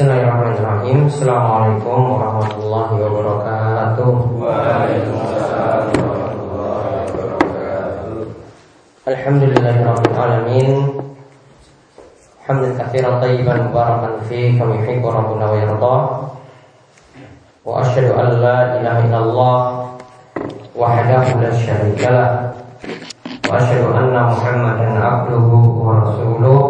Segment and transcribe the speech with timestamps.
[0.00, 8.16] Bismillahirrahmanirrahim Assalamualaikum warahmatullahi wabarakatuh Waalaikumsalam warahmatullahi wabarakatuh
[9.04, 10.68] Alhamdulillahirrahmanirrahim
[12.48, 15.96] Hamdan kathiran tayyiban mubarakan fi Kami yuhibu rabbuna wa yarda
[17.60, 19.60] Wa ashadu an la ilaha illallah
[20.80, 22.16] Wahdahu la syarika
[23.44, 26.69] Wa ashadu anna muhammadan abduhu wa rasuluh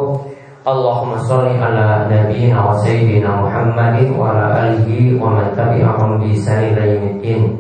[0.71, 7.59] Allahumma salli ala nabiyyina wa sayyidina Muhammadin wa ala alihi wa man tabi'ahum bi yaumiddin.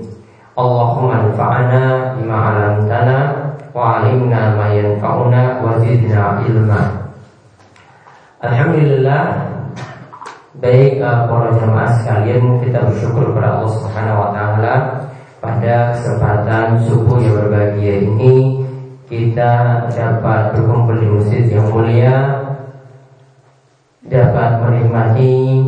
[0.54, 3.18] Allahumma anfa'na bima 'allamtana
[3.74, 7.10] wa 'allimna ma yanfa'una wa zidna ilma.
[8.46, 9.22] Alhamdulillah
[10.60, 14.74] Baik uh, para jemaah sekalian kita bersyukur kepada Allah Subhanahu wa taala
[15.40, 18.60] pada kesempatan subuh yang berbahagia ini
[19.08, 22.39] kita dapat berkumpul di masjid yang mulia
[24.00, 25.60] dapat menikmati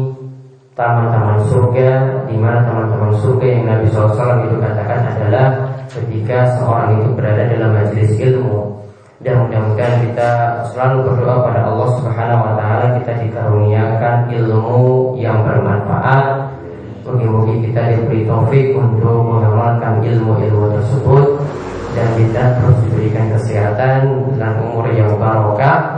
[0.72, 1.88] taman-taman surga
[2.24, 5.47] di mana taman-taman surga yang Nabi SAW itu katakan adalah
[5.92, 8.80] ketika seorang itu berada dalam majelis ilmu
[9.20, 10.30] dan mudah-mudahan kita
[10.72, 14.80] selalu berdoa pada Allah Subhanahu wa taala kita dikaruniakan ilmu
[15.20, 16.56] yang bermanfaat.
[17.05, 21.27] Mungkin-mungkin kita diberi taufik untuk mengamalkan ilmu-ilmu tersebut
[21.92, 24.00] dan kita terus diberikan kesehatan
[24.41, 25.92] dan umur yang barokah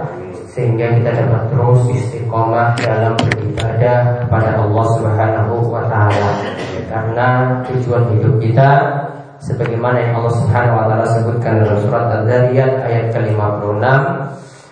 [0.54, 6.30] sehingga kita dapat terus istiqomah dalam beribadah kepada Allah Subhanahu wa taala.
[6.86, 8.70] Karena tujuan hidup kita
[9.42, 13.84] sebagaimana yang Allah Subhanahu wa taala sebutkan dalam surat Al-Dzariyat ayat ke-56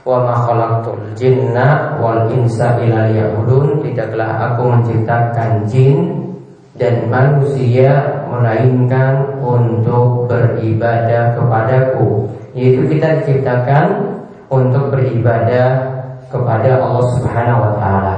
[0.03, 6.27] Wa ma khalaqtul jinna wal insa illa liya'budun Tidaklah aku menciptakan jin
[6.75, 14.12] dan manusia melainkan untuk beribadah kepadaku Yaitu kita diciptakan
[14.53, 15.81] untuk beribadah
[16.29, 18.17] kepada Allah Subhanahu wa taala.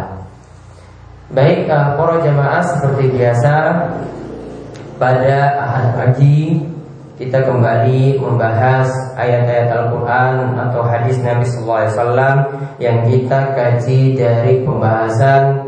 [1.31, 3.53] Baik eh, para jamaah seperti biasa
[4.99, 6.63] pada ahad pagi
[7.15, 12.37] kita kembali membahas ayat-ayat Al-Quran atau hadis Nabi Wasallam
[12.83, 15.63] yang kita kaji dari pembahasan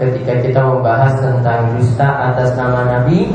[0.00, 3.28] ketika kita membahas tentang dusta atas nama Nabi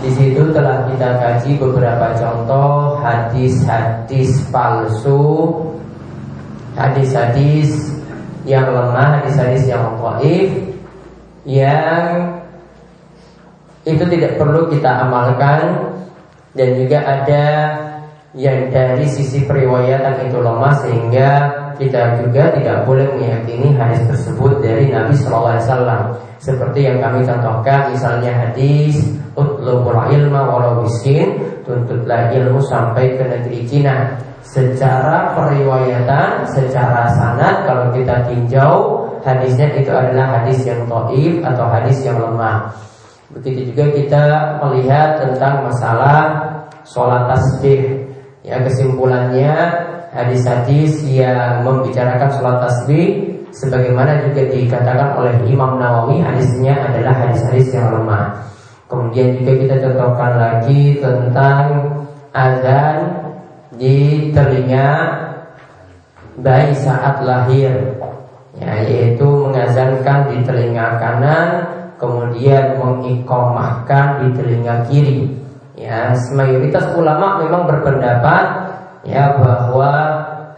[0.00, 5.52] di situ telah kita kaji beberapa contoh hadis-hadis palsu,
[6.72, 7.92] hadis-hadis
[8.48, 10.72] yang lemah, hadis-hadis yang dhaif
[11.44, 12.32] yang
[13.84, 15.92] itu tidak perlu kita amalkan.
[16.50, 17.46] Dan juga ada
[18.34, 24.92] yang dari sisi periwayatan itu lemah sehingga kita juga tidak boleh meyakini hadis tersebut dari
[24.92, 26.12] Nabi Wasallam.
[26.36, 29.00] Seperti yang kami contohkan, misalnya hadis
[29.32, 34.12] utlubul ilma walau miskin, tuntutlah ilmu sampai ke negeri Cina.
[34.44, 38.72] Secara periwayatan, secara sanad, kalau kita tinjau
[39.24, 42.72] hadisnya itu adalah hadis yang toif atau hadis yang lemah.
[43.30, 44.24] Begitu juga kita
[44.64, 46.20] melihat tentang masalah
[46.84, 48.04] sholat tasbih.
[48.40, 49.52] Ya kesimpulannya
[50.10, 57.94] hadis-hadis yang membicarakan sholat tasbih sebagaimana juga dikatakan oleh Imam Nawawi hadisnya adalah hadis-hadis yang
[57.94, 58.34] lemah.
[58.90, 61.66] Kemudian juga kita contohkan lagi tentang
[62.34, 62.98] azan
[63.78, 64.88] di telinga
[66.42, 67.70] bayi saat lahir
[68.58, 71.48] ya, yaitu mengazankan di telinga kanan
[72.00, 75.30] kemudian mengikomahkan di telinga kiri
[75.78, 78.69] ya mayoritas ulama memang berpendapat
[79.04, 79.92] ya bahwa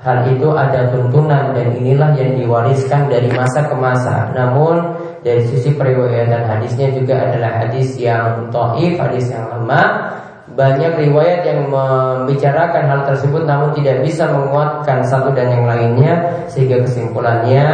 [0.02, 4.34] hal itu ada tuntunan dan inilah yang diwariskan dari masa ke masa.
[4.34, 10.18] Namun dari sisi periwayatan hadisnya juga adalah hadis yang toif, hadis yang lemah.
[10.52, 16.84] Banyak riwayat yang membicarakan hal tersebut namun tidak bisa menguatkan satu dan yang lainnya sehingga
[16.84, 17.66] kesimpulannya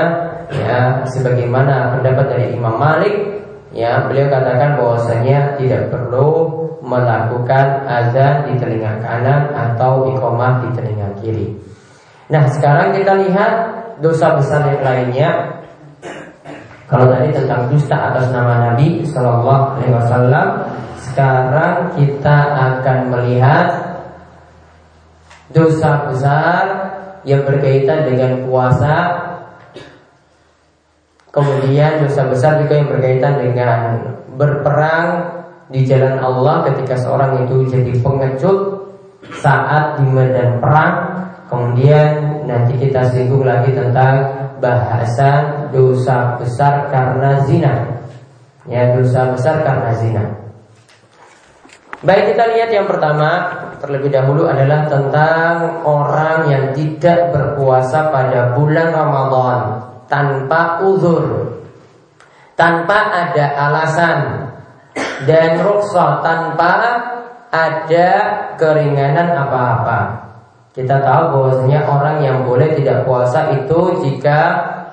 [0.48, 3.42] ya sebagaimana pendapat dari Imam Malik
[3.74, 6.54] ya beliau katakan bahwasanya tidak perlu
[6.88, 11.52] melakukan azan di telinga kanan atau iqomah di telinga kiri.
[12.32, 13.52] Nah sekarang kita lihat
[14.00, 15.30] dosa besar yang lainnya.
[16.88, 20.48] Kalau tadi tentang dusta atas nama Nabi Shallallahu Alaihi Wasallam,
[20.96, 23.68] sekarang kita akan melihat
[25.52, 26.64] dosa besar
[27.28, 29.28] yang berkaitan dengan puasa
[31.28, 33.80] Kemudian dosa besar juga yang berkaitan dengan
[34.34, 35.37] berperang
[35.68, 38.88] di jalan Allah ketika seorang itu jadi pengecut
[39.36, 40.94] saat di medan perang.
[41.48, 44.20] Kemudian nanti kita singgung lagi tentang
[44.60, 47.74] bahasan dosa besar karena zina.
[48.68, 50.24] Ya, dosa besar karena zina.
[52.04, 53.48] Baik kita lihat yang pertama
[53.80, 59.60] terlebih dahulu adalah tentang orang yang tidak berpuasa pada bulan Ramadan
[60.06, 61.58] tanpa uzur,
[62.54, 64.47] tanpa ada alasan
[65.26, 66.72] dan rukhsah tanpa
[67.48, 68.10] ada
[68.60, 70.28] keringanan apa-apa.
[70.76, 74.40] Kita tahu bahwasanya orang yang boleh tidak puasa itu jika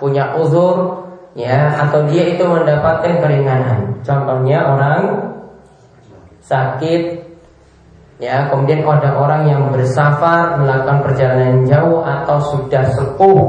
[0.01, 1.06] punya uzur
[1.38, 4.01] ya atau dia itu mendapatkan keringanan.
[4.01, 5.01] Contohnya orang
[6.42, 7.21] sakit
[8.18, 13.42] ya kemudian ada orang yang bersafar melakukan perjalanan jauh atau sudah sepuh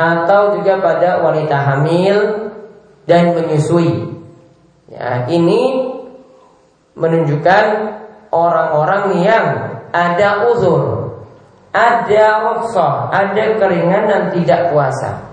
[0.00, 2.16] atau juga pada wanita hamil
[3.04, 4.19] dan menyusui.
[4.90, 5.86] Ya, ini
[6.98, 7.64] menunjukkan
[8.34, 9.46] orang-orang yang
[9.94, 11.14] ada uzur,
[11.70, 15.30] ada rukhsah, ada keringanan tidak puasa.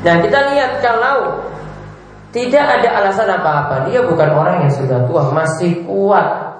[0.00, 1.44] Nah, kita lihat kalau
[2.32, 6.56] tidak ada alasan apa-apa, dia bukan orang yang sudah tua, masih kuat,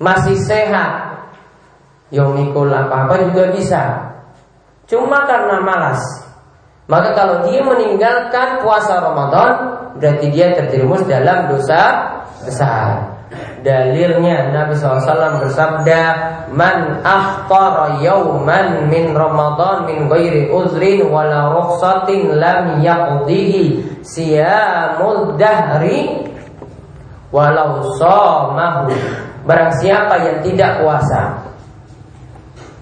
[0.00, 1.06] masih sehat.
[2.08, 4.08] Yomikul apa-apa juga bisa
[4.88, 6.00] Cuma karena malas.
[6.88, 12.08] Maka kalau dia meninggalkan puasa Ramadan, berarti dia terjerumus dalam dosa
[12.48, 13.18] besar.
[13.60, 16.02] Dalilnya Nabi SAW bersabda
[16.48, 26.24] Man akhtar yawman min Ramadan min ghairi uzrin wala rukhsatin lam yaqdihi siyamul dahri
[27.28, 28.96] walau samahu
[29.44, 31.36] Barang siapa yang tidak puasa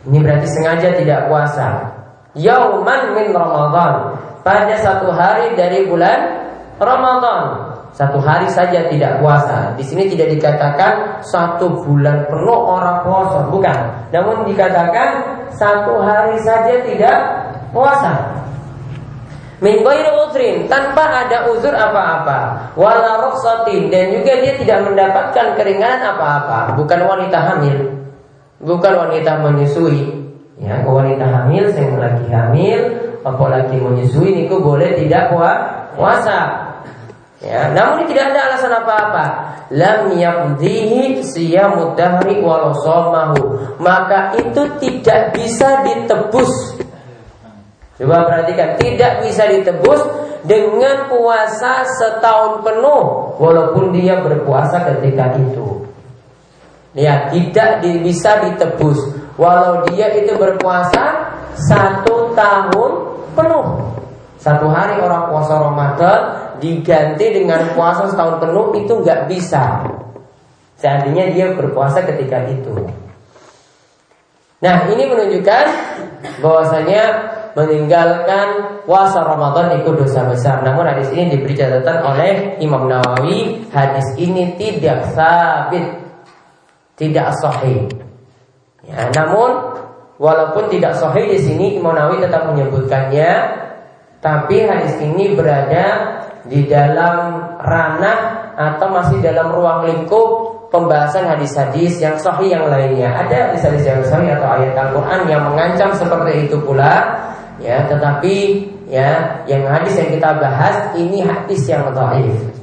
[0.07, 1.96] Ini berarti sengaja tidak puasa
[2.37, 4.13] Yauman min Ramadan.
[4.45, 6.47] Pada satu hari dari bulan
[6.77, 7.73] Ramadan.
[7.97, 9.73] Satu hari saja tidak puasa.
[9.73, 14.13] Di sini tidak dikatakan Satu bulan penuh orang puasa Bukan.
[14.13, 15.09] Namun dikatakan
[15.57, 17.17] Satu hari saja tidak
[17.73, 18.37] puasa.
[19.57, 26.77] Min uzrin tanpa ada uzur apa-apa, wala rukhsatin dan juga dia tidak mendapatkan keringanan apa-apa,
[26.77, 27.89] bukan wanita hamil,
[28.61, 30.26] bukan wanita menyusui,
[30.57, 32.81] Ya, wanita hamil, yang lagi hamil,
[33.21, 35.29] apalagi menyusui niku boleh tidak
[35.93, 36.65] puasa.
[37.45, 39.27] Ya, namun tidak ada alasan apa-apa.
[39.69, 42.73] Lam yaqdihi siyamud dahri walau.
[43.77, 46.81] Maka itu tidak bisa ditebus.
[48.01, 50.01] Coba perhatikan, tidak bisa ditebus
[50.49, 53.05] dengan puasa setahun penuh
[53.37, 55.85] walaupun dia berpuasa ketika itu.
[56.97, 62.91] Ya, tidak bisa ditebus Walau dia itu berpuasa satu tahun
[63.37, 63.67] penuh
[64.41, 66.21] Satu hari orang puasa Ramadan
[66.61, 69.85] diganti dengan puasa setahun penuh itu nggak bisa
[70.77, 72.73] Seandainya dia berpuasa ketika itu
[74.65, 75.65] Nah ini menunjukkan
[76.41, 77.03] bahwasanya
[77.57, 80.61] meninggalkan puasa Ramadan itu dosa besar.
[80.61, 85.89] Namun hadis ini diberi catatan oleh Imam Nawawi, hadis ini tidak sabit,
[87.01, 87.89] tidak sahih.
[88.87, 89.51] Ya, namun
[90.17, 93.31] walaupun tidak sahih di sini Imam Nawawi tetap menyebutkannya,
[94.23, 96.17] tapi hadis ini berada
[96.47, 103.13] di dalam ranah atau masih dalam ruang lingkup pembahasan hadis-hadis yang sahih yang lainnya.
[103.13, 107.21] Ada hadis-hadis yang sahih atau ayat Al-Qur'an yang mengancam seperti itu pula,
[107.61, 108.35] ya, tetapi
[108.89, 112.56] ya, yang hadis yang kita bahas ini hadis yang dhaif.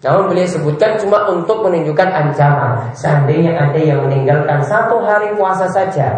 [0.00, 2.88] Namun beliau sebutkan cuma untuk menunjukkan ancaman.
[2.96, 6.16] Seandainya ada yang meninggalkan satu hari puasa saja,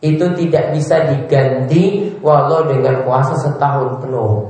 [0.00, 4.48] itu tidak bisa diganti walau dengan puasa setahun penuh.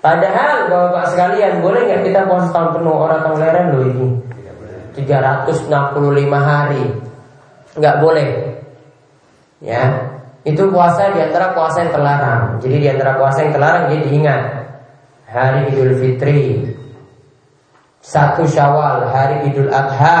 [0.00, 2.96] Padahal bapak sekalian boleh nggak kita puasa setahun penuh?
[2.96, 4.08] Orang toleran loh ini.
[4.96, 5.68] 365
[6.40, 6.84] hari.
[7.76, 8.30] Nggak boleh.
[9.60, 10.08] Ya.
[10.48, 12.56] Itu puasa di antara puasa yang terlarang.
[12.64, 14.42] Jadi di antara puasa yang terlarang jadi diingat.
[15.28, 16.67] Hari Idul Fitri
[18.02, 20.18] satu Syawal, hari Idul Adha,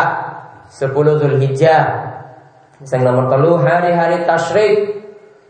[0.68, 2.06] sepuluh Zulhijjah.
[2.78, 5.02] Yang nomor telu hari-hari tasyrik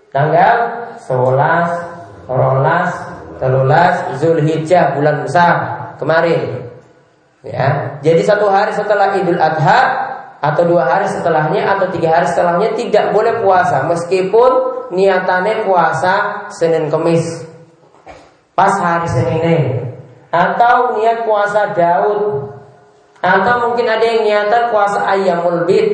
[0.08, 5.54] tanggal 11, 12, 13 Zulhijjah bulan besar
[6.00, 6.72] kemarin.
[7.44, 10.08] Ya, jadi satu hari setelah Idul Adha
[10.38, 14.50] atau dua hari setelahnya atau tiga hari setelahnya tidak boleh puasa meskipun
[14.94, 17.26] niatannya puasa Senin Kemis
[18.54, 19.87] pas hari Senin
[20.28, 22.52] atau niat puasa Daud
[23.18, 25.88] atau mungkin ada yang niatan puasa Ayyamul Bid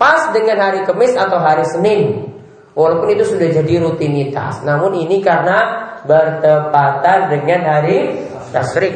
[0.00, 2.30] pas dengan hari Kamis atau hari Senin.
[2.78, 8.22] Walaupun itu sudah jadi rutinitas, namun ini karena bertepatan dengan hari
[8.54, 8.94] Tasrik.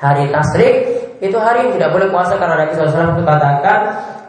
[0.00, 0.76] Hari Tasrik
[1.20, 3.80] itu hari yang tidak boleh puasa karena Nabi SAW katakan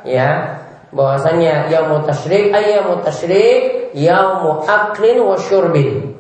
[0.04, 0.60] ya
[0.92, 6.16] bahwasanya yaumu tasyrik ayyamu tasyrik yaumu aklin wa syurbin.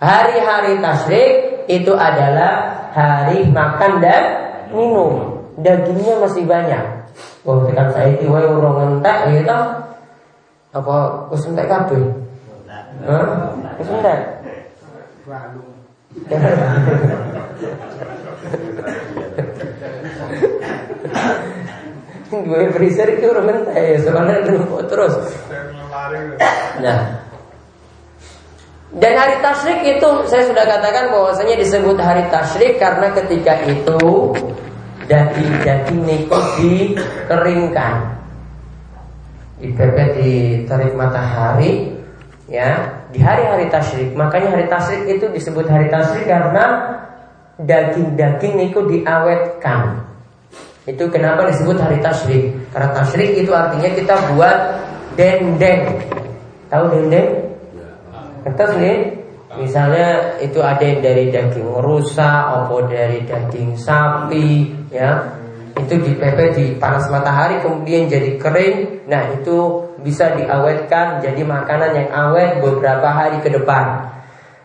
[0.00, 4.22] Hari-hari tasyrik itu adalah hari makan dan
[4.70, 5.42] minum.
[5.60, 6.84] Dagingnya masih banyak.
[7.44, 9.58] Oh, tekan saya itu wae urung entek gitu.
[10.72, 10.94] Apa
[11.28, 12.02] wis entek kabeh?
[13.04, 13.52] Hah?
[13.76, 14.18] Wis entek.
[22.32, 24.00] Gue freezer itu udah mentah ya,
[24.88, 25.14] terus.
[26.80, 26.98] Nah,
[28.92, 34.36] dan hari tasyrik itu saya sudah katakan bahwasanya disebut hari tasyrik karena ketika itu
[35.08, 37.94] daging-daging niko dikeringkan,
[39.64, 40.32] dipepet di
[40.68, 41.88] terik matahari,
[42.52, 44.12] ya di hari-hari tasyrik.
[44.12, 46.64] Makanya hari tasyrik itu disebut hari tasyrik karena
[47.56, 50.04] daging-daging niku diawetkan.
[50.84, 52.52] Itu kenapa disebut hari tasyrik?
[52.76, 54.56] Karena tasyrik itu artinya kita buat
[55.16, 55.96] dendeng.
[56.68, 57.41] Tahu dendeng?
[58.44, 58.98] Nih.
[59.52, 65.38] Misalnya itu ada yang dari daging rusa, atau dari daging sapi, ya.
[65.76, 69.04] Itu dipepet di panas matahari kemudian jadi kering.
[69.12, 74.08] Nah, itu bisa diawetkan jadi makanan yang awet beberapa hari ke depan.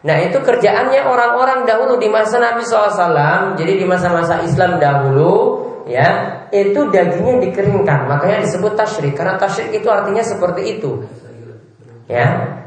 [0.08, 6.44] Nah itu kerjaannya orang-orang dahulu di masa Nabi SAW Jadi di masa-masa Islam dahulu ya
[6.52, 11.00] itu dagingnya dikeringkan makanya disebut tasyrik karena tasyrik itu artinya seperti itu
[12.12, 12.60] ya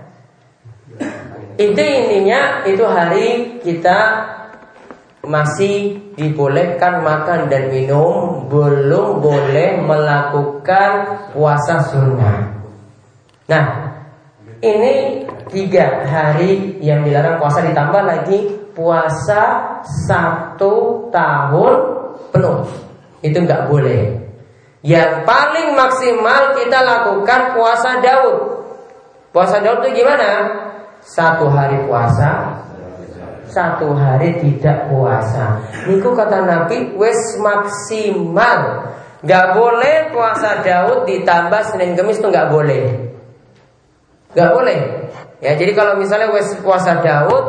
[1.61, 3.29] itu intinya itu hari
[3.61, 3.99] kita
[5.21, 10.93] masih dibolehkan makan dan minum belum boleh melakukan
[11.37, 12.65] puasa sunnah
[13.45, 13.65] nah
[14.65, 18.39] ini tiga hari yang dilarang puasa ditambah lagi
[18.73, 21.75] puasa satu tahun
[22.33, 22.65] penuh
[23.21, 24.17] itu nggak boleh.
[24.81, 28.37] Yang paling maksimal kita lakukan puasa Daud.
[29.29, 30.31] Puasa Daud itu gimana?
[31.01, 32.61] Satu hari puasa,
[33.51, 35.59] satu hari tidak puasa.
[35.91, 38.89] Niku kata Nabi, wes maksimal.
[39.21, 42.85] Gak boleh puasa Daud ditambah Senin Kemis itu nggak boleh.
[44.33, 44.79] Gak boleh.
[45.45, 47.45] Ya jadi kalau misalnya wes puasa Daud,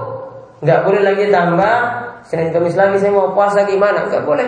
[0.65, 1.75] nggak boleh lagi tambah
[2.27, 4.09] Senin Kemis lagi saya mau puasa gimana?
[4.09, 4.47] Nggak boleh.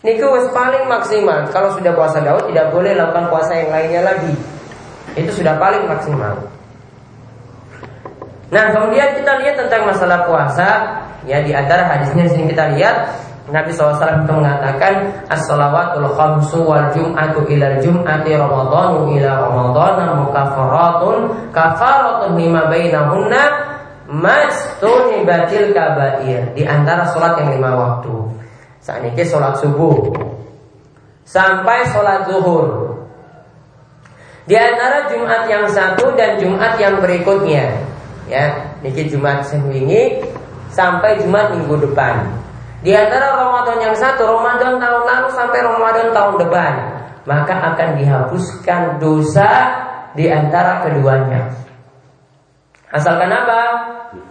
[0.00, 1.50] Niku wis paling maksimal.
[1.50, 4.32] Kalau sudah puasa Daud tidak boleh lakukan puasa yang lainnya lagi.
[5.18, 6.57] Itu sudah paling maksimal.
[8.48, 10.68] Nah, kemudian kita lihat tentang masalah puasa.
[11.28, 13.12] Ya, di antara hadisnya sini kita lihat
[13.48, 21.16] Nabi SAW itu mengatakan As-salawatul khamsu wal jum'atu ila jum'ati ramadhanu ila ramadhana mukafaratun
[21.52, 23.42] kafaratun lima bainahunna
[24.08, 28.14] mastunibatil kabair Di antara sholat yang lima waktu
[28.84, 30.16] saat ini sholat subuh
[31.28, 32.96] sampai sholat zuhur.
[34.48, 37.68] Di antara Jumat yang satu dan Jumat yang berikutnya,
[38.28, 40.24] ya, niki Jumat seminggu
[40.70, 42.28] sampai Jumat minggu depan.
[42.78, 46.72] Di antara Ramadan yang satu, Ramadan tahun lalu sampai Ramadan tahun depan,
[47.26, 49.50] maka akan dihapuskan dosa
[50.14, 51.50] di antara keduanya.
[52.94, 53.60] Asalkan apa?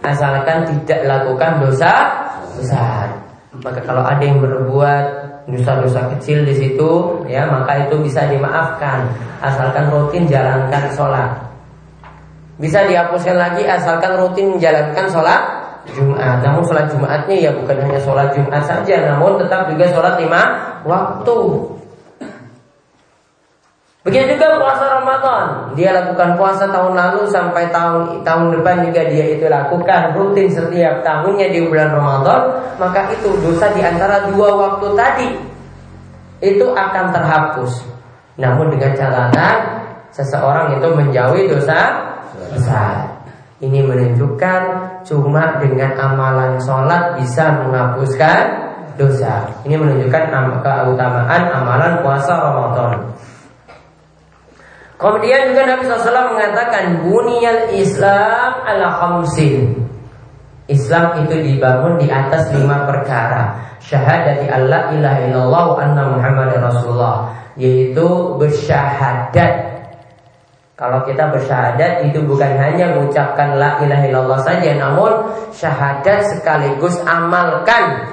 [0.02, 1.92] Asalkan tidak lakukan dosa
[2.56, 3.06] besar.
[3.62, 5.04] Maka kalau ada yang berbuat
[5.46, 9.06] dosa-dosa kecil di situ, ya maka itu bisa dimaafkan
[9.44, 11.47] asalkan rutin jalankan sholat.
[12.58, 15.40] Bisa dihapuskan lagi asalkan rutin menjalankan sholat
[15.94, 16.42] Jumat.
[16.42, 20.42] Namun sholat Jumatnya ya bukan hanya sholat Jumat saja, namun tetap juga sholat lima
[20.82, 21.38] waktu.
[24.02, 25.76] Begitu juga puasa Ramadan.
[25.76, 31.04] Dia lakukan puasa tahun lalu sampai tahun tahun depan juga dia itu lakukan rutin setiap
[31.04, 32.40] tahunnya di bulan Ramadan,
[32.80, 35.28] maka itu dosa di antara dua waktu tadi
[36.40, 37.84] itu akan terhapus.
[38.40, 39.56] Namun dengan catatan
[40.14, 42.07] seseorang itu menjauhi dosa
[42.52, 43.18] besar.
[43.58, 44.62] Ini menunjukkan
[45.02, 49.50] cuma dengan amalan sholat bisa menghapuskan dosa.
[49.66, 50.22] Ini menunjukkan
[50.62, 53.10] keutamaan amalan puasa Ramadan.
[54.98, 59.78] Kemudian juga Nabi SAW mengatakan Buniyal Islam ala khamsin
[60.66, 68.36] Islam itu dibangun di atas lima perkara Syahadati Allah ilaha illallah anna Muhammad Rasulullah Yaitu
[68.42, 69.67] bersyahadat
[70.78, 75.10] Kalau kita bersyahadat itu bukan hanya mengucapkan la ilaha illallah saja namun
[75.50, 78.06] syahadat sekaligus amalkan.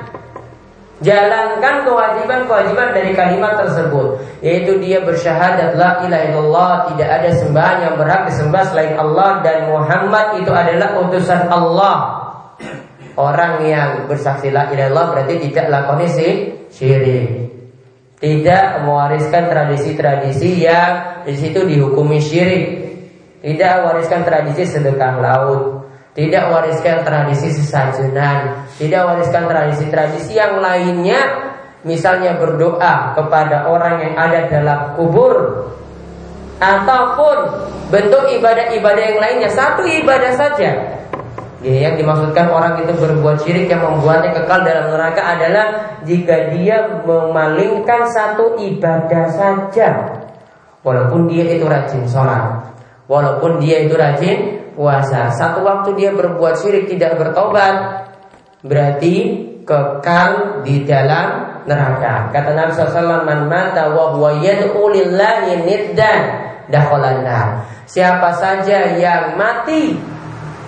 [1.05, 4.17] Jalankan kewajiban-kewajiban dari kalimat tersebut.
[4.41, 9.75] Yaitu dia bersyahadat La ilaha illallah Tidak ada sembahan yang berhak disembah selain Allah Dan
[9.75, 11.95] Muhammad itu adalah utusan Allah.
[13.19, 16.07] Orang yang bersaksi la ilaha illallah Berarti tidak lakoni
[16.71, 17.44] syirik
[18.15, 22.65] tidak mewariskan tradisi-tradisi yang di situ dihukumi syirik.
[23.43, 25.61] Tidak mewariskan tradisi sedekah laut.
[26.15, 28.71] Tidak mewariskan tradisi sesajenan.
[28.79, 31.51] Tidak mewariskan tradisi-tradisi yang lainnya.
[31.83, 35.67] Misalnya berdoa kepada orang yang ada dalam kubur.
[36.57, 37.37] Ataupun
[37.91, 39.49] bentuk ibadah-ibadah yang lainnya.
[39.51, 40.71] Satu ibadah saja
[41.65, 47.01] Ya, yang dimaksudkan orang itu berbuat syirik yang membuatnya kekal dalam neraka adalah jika dia
[47.01, 50.13] memalingkan satu ibadah saja.
[50.85, 52.69] Walaupun dia itu rajin sholat,
[53.09, 55.33] walaupun dia itu rajin puasa.
[55.33, 58.05] Satu waktu dia berbuat syirik tidak bertobat,
[58.61, 62.29] berarti kekal di dalam neraka.
[62.29, 64.13] Kata Nabi SAW, "Man mata wa
[67.85, 70.14] Siapa saja yang mati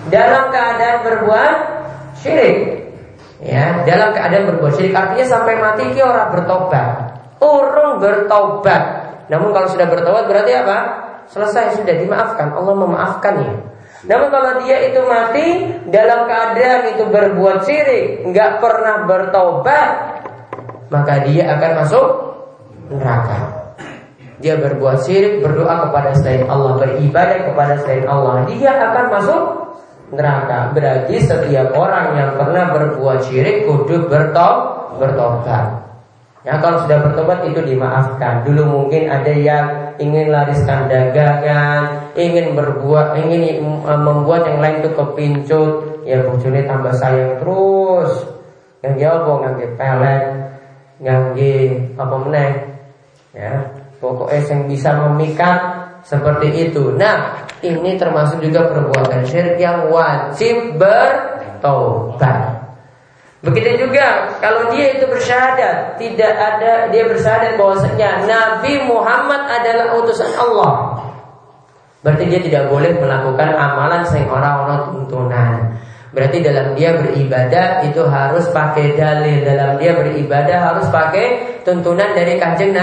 [0.10, 1.56] dalam keadaan berbuat
[2.20, 2.58] syirik.
[3.38, 6.90] Ya, dalam keadaan berbuat syirik artinya sampai mati ki orang bertobat.
[7.38, 8.84] Urung bertobat.
[9.30, 10.78] Namun kalau sudah bertobat berarti apa?
[11.30, 12.56] Selesai sudah dimaafkan.
[12.56, 13.78] Allah memaafkannya.
[14.08, 15.48] Namun kalau dia itu mati
[15.90, 19.90] dalam keadaan itu berbuat syirik, nggak pernah bertobat,
[20.94, 22.08] maka dia akan masuk
[22.94, 23.40] neraka.
[24.38, 29.42] Dia berbuat syirik, berdoa kepada selain Allah, beribadah kepada selain Allah, dia akan masuk
[30.12, 30.72] neraka.
[30.72, 34.98] Berarti setiap orang yang pernah berbuat syirik kudu bertobat.
[34.98, 35.88] bertobat.
[36.48, 38.48] Ya kalau sudah bertobat itu dimaafkan.
[38.48, 44.90] Dulu mungkin ada yang ingin lariskan dagangan, ingin berbuat, ingin uh, membuat yang lain itu
[44.96, 45.72] kepincut,
[46.08, 48.12] ya bojone tambah sayang terus.
[48.80, 50.24] Yang jawab ngangge pelet,
[51.04, 51.58] ngangge
[52.00, 52.52] apa meneh.
[53.36, 53.54] Ya,
[54.00, 55.60] pokoknya yang bisa memikat
[56.08, 56.96] seperti itu.
[56.96, 62.64] Nah, ini termasuk juga perbuatan syirik yang wajib bertobat.
[63.44, 70.32] Begitu juga kalau dia itu bersyahadat, tidak ada dia bersyahadat bahwasanya Nabi Muhammad adalah utusan
[70.34, 71.06] Allah.
[72.02, 75.76] Berarti dia tidak boleh melakukan amalan sing orang-orang tuntunan.
[76.18, 79.46] Berarti dalam dia beribadah itu harus pakai dalil.
[79.46, 82.74] Dalam dia beribadah harus pakai tuntunan dari kanjeng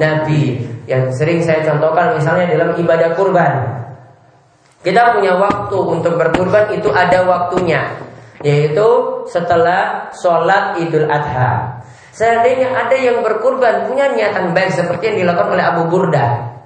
[0.00, 0.56] Nabi.
[0.88, 3.52] Yang sering saya contohkan misalnya dalam ibadah kurban.
[4.80, 7.92] Kita punya waktu untuk berkurban itu ada waktunya.
[8.40, 8.88] Yaitu
[9.28, 11.84] setelah sholat idul adha.
[12.16, 16.57] Seandainya ada yang berkurban punya niatan baik seperti yang dilakukan oleh Abu Burda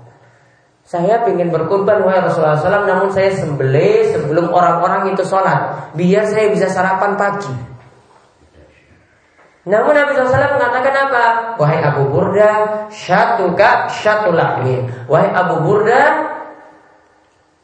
[0.93, 6.53] saya ingin berkurban wahai Rasulullah SAW Namun saya sembelih sebelum orang-orang itu sholat Biar saya
[6.53, 7.73] bisa sarapan pagi
[9.63, 11.25] namun Nabi SAW mengatakan apa?
[11.55, 12.51] Wahai Abu Burda,
[12.91, 14.91] syatuka syatulahmin.
[15.07, 16.03] Wahai Abu Burda,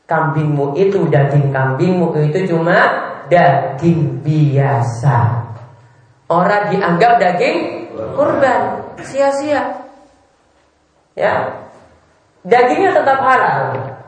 [0.07, 2.79] kambingmu itu daging kambingmu itu cuma
[3.27, 5.43] daging biasa.
[6.31, 9.83] Orang dianggap daging kurban, sia-sia.
[11.19, 11.67] Ya.
[12.46, 13.61] Dagingnya tetap halal.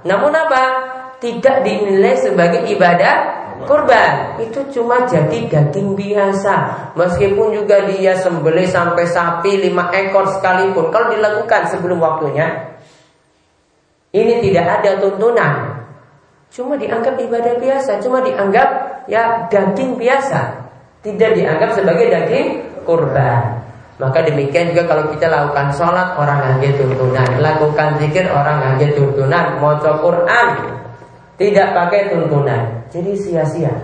[0.07, 0.63] Namun apa?
[1.21, 3.39] Tidak dinilai sebagai ibadah
[3.69, 6.55] kurban itu cuma jadi daging biasa
[6.97, 12.81] meskipun juga dia sembelih sampai sapi lima ekor sekalipun kalau dilakukan sebelum waktunya
[14.17, 15.81] ini tidak ada tuntunan
[16.51, 18.69] Cuma dianggap ibadah biasa, cuma dianggap
[19.07, 20.67] ya daging biasa,
[21.07, 22.49] tidak dianggap sebagai daging
[22.83, 23.60] kurban.
[24.01, 29.61] Maka demikian juga kalau kita lakukan sholat orang ngangge tuntunan, lakukan zikir orang ngangge tuntunan,
[29.61, 30.47] mau Quran
[31.37, 33.77] tidak pakai tuntunan, jadi sia-sia.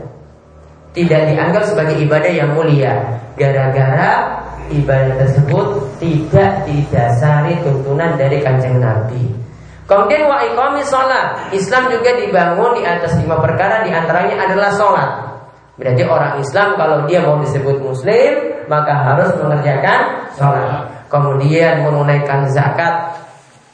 [0.97, 2.97] Tidak dianggap sebagai ibadah yang mulia,
[3.37, 4.41] gara-gara
[4.73, 9.37] ibadah tersebut tidak didasari tuntunan dari kanjeng Nabi.
[9.85, 10.41] Kemudian wa
[10.81, 11.53] sholat.
[11.53, 15.36] Islam juga dibangun di atas lima perkara Di antaranya adalah sholat
[15.77, 23.13] Berarti orang Islam kalau dia mau disebut muslim Maka harus mengerjakan sholat Kemudian menunaikan zakat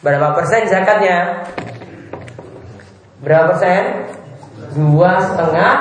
[0.03, 1.47] Berapa persen zakatnya?
[3.23, 4.11] Berapa persen?
[4.75, 5.73] Dua setengah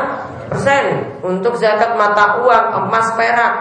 [0.46, 0.84] persen
[1.26, 3.54] Untuk zakat mata uang, emas, perak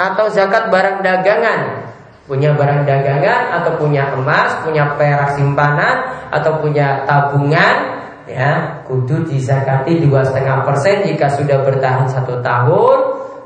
[0.00, 1.88] Atau zakat barang dagangan
[2.28, 7.97] punya barang dagangan atau punya emas, punya perak simpanan atau punya tabungan,
[8.28, 8.84] ya.
[8.84, 12.98] Kudu dizakati dua setengah persen jika sudah bertahan satu tahun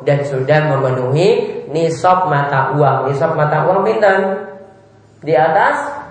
[0.02, 3.08] dan sudah memenuhi nisab mata uang.
[3.10, 4.20] Nisab mata uang pinten?
[5.22, 6.02] Di atas?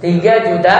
[0.00, 0.76] 3 juta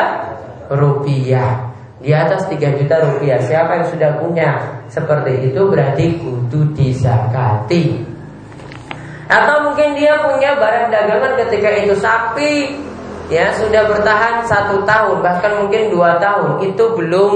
[0.72, 1.68] rupiah.
[2.00, 3.36] Di atas 3 juta rupiah.
[3.36, 4.50] Siapa yang sudah punya
[4.88, 8.10] seperti itu berarti kudu disakati
[9.30, 12.74] atau mungkin dia punya barang dagangan ketika itu sapi
[13.30, 17.32] ya sudah bertahan satu tahun bahkan mungkin dua tahun itu belum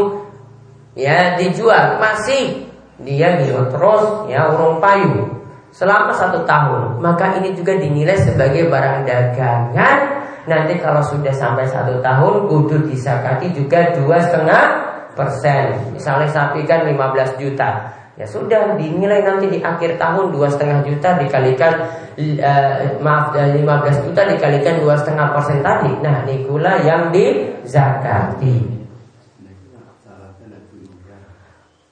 [0.98, 2.66] ya dijual masih
[3.00, 5.26] dia minum terus ya urung payu
[5.70, 12.04] selama satu tahun maka ini juga dinilai sebagai barang dagangan Nanti kalau sudah sampai satu
[12.04, 14.64] tahun kudu disakati juga dua setengah
[15.16, 15.72] persen.
[15.96, 17.80] Misalnya sapi kan 15 juta.
[18.14, 21.72] Ya sudah dinilai nanti di akhir tahun dua setengah juta dikalikan
[22.14, 25.90] uh, maaf 15 eh, juta dikalikan dua setengah persen tadi.
[25.98, 28.86] Nah ini gula yang dizakati.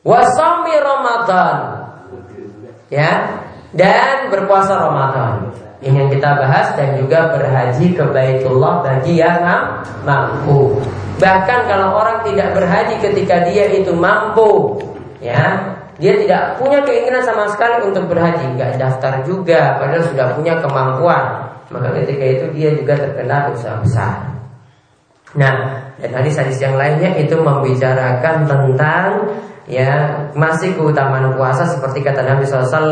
[0.03, 1.59] Wasami Ramadan
[2.91, 3.39] Ya
[3.71, 9.43] Dan berpuasa Ramadan ini yang kita bahas dan juga berhaji ke Baitullah bagi yang
[10.07, 10.79] mampu.
[11.19, 14.79] Bahkan kalau orang tidak berhaji ketika dia itu mampu,
[15.19, 20.55] ya, dia tidak punya keinginan sama sekali untuk berhaji, nggak daftar juga, padahal sudah punya
[20.61, 21.25] kemampuan.
[21.73, 24.33] Maka ketika itu dia juga terkena dosa besar.
[25.33, 25.55] Nah,
[25.97, 29.33] dan hadis-hadis yang lainnya itu membicarakan tentang
[29.71, 32.83] ya masih keutamaan puasa seperti kata Nabi SAW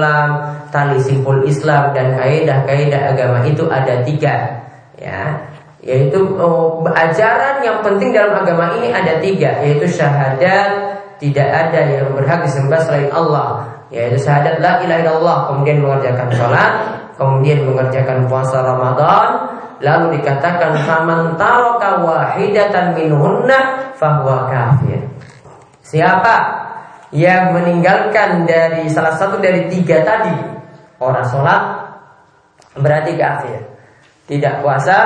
[0.71, 4.63] tali simpul Islam dan kaidah-kaidah agama itu ada tiga
[4.95, 5.51] ya
[5.83, 10.90] yaitu oh, ajaran yang penting dalam agama ini ada tiga yaitu syahadat
[11.21, 16.73] tidak ada yang berhak disembah selain Allah yaitu syahadat la ilaha illallah kemudian mengerjakan sholat
[17.21, 19.29] kemudian mengerjakan puasa Ramadan
[19.81, 25.01] lalu dikatakan faman taraka wahidatan minhunna fahuwa kafir.
[25.85, 26.37] Siapa
[27.11, 30.37] yang meninggalkan dari salah satu dari tiga tadi
[31.01, 31.63] orang sholat
[32.77, 33.59] berarti kafir.
[34.29, 34.97] Tidak puasa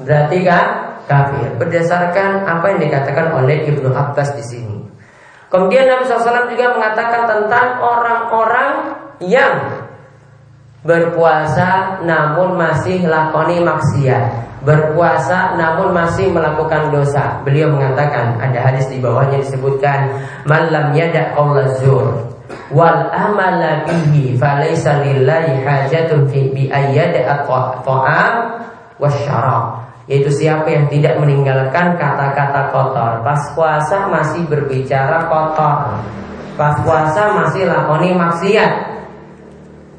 [0.00, 0.66] berarti kan
[1.04, 1.46] kafir.
[1.60, 4.71] Berdasarkan apa yang dikatakan oleh Ibnu Abbas di sini
[5.52, 8.72] kemudian Nabi SAW juga mengatakan tentang orang-orang
[9.20, 9.84] yang
[10.82, 17.42] berpuasa namun masih lakoni maksiat berpuasa namun masih melakukan dosa.
[17.42, 22.30] Beliau mengatakan ada hadis di bawahnya disebutkan malam yada Allah zur
[22.70, 25.02] wal amala bihi falaysa
[25.66, 27.42] hajatun fi bi ayyada
[29.02, 29.71] wasyarab
[30.10, 36.02] yaitu siapa yang tidak meninggalkan kata-kata kotor pas puasa masih berbicara kotor
[36.58, 38.92] pas puasa masih lakoni maksiat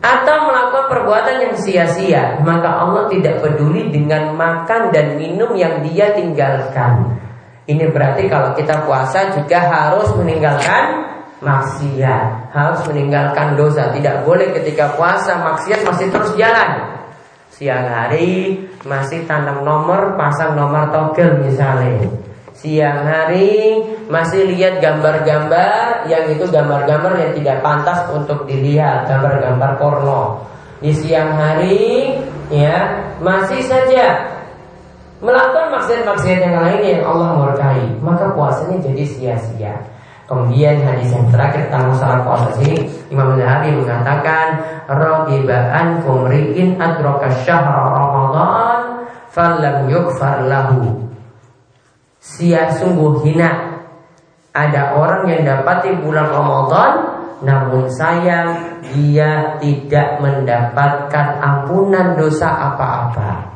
[0.04, 6.12] atau melakukan perbuatan yang sia-sia, maka Allah tidak peduli dengan makan dan minum yang dia
[6.12, 7.24] tinggalkan.
[7.64, 11.08] Ini berarti kalau kita puasa juga harus meninggalkan
[11.40, 13.96] maksiat, harus meninggalkan dosa.
[13.96, 17.00] Tidak boleh ketika puasa maksiat masih terus jalan.
[17.56, 22.08] Siang hari masih tanam nomor, pasang nomor togel misalnya.
[22.54, 30.48] Siang hari masih lihat gambar-gambar yang itu gambar-gambar yang tidak pantas untuk dilihat gambar-gambar porno.
[30.80, 32.12] Di siang hari
[32.52, 34.32] ya masih saja
[35.24, 37.84] melakukan maksiat-maksiat yang lain yang Allah murkai.
[38.04, 39.76] Maka puasanya jadi sia-sia.
[40.24, 42.56] Kemudian hadis yang terakhir tentang masalah puasa
[43.12, 44.56] Imam Zahabi mengatakan
[44.88, 48.73] Ragiba'an kumri'in adraka syahra Ramadan
[49.34, 51.10] Falam yukfar lahu
[52.22, 53.82] sia sungguh hina.
[54.54, 56.92] Ada orang yang dapati bulan Ramadan
[57.42, 63.54] namun sayang dia tidak mendapatkan ampunan dosa apa-apa.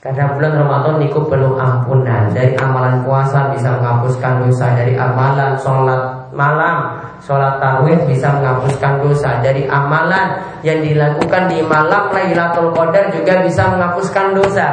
[0.00, 6.09] Karena bulan Ramadan niku perlu ampunan Dari amalan puasa bisa menghapuskan dosa Dari amalan sholat
[6.34, 13.44] malam Sholat tarawih bisa menghapuskan dosa Dari amalan yang dilakukan di malam Lailatul Qadar juga
[13.44, 14.68] bisa menghapuskan dosa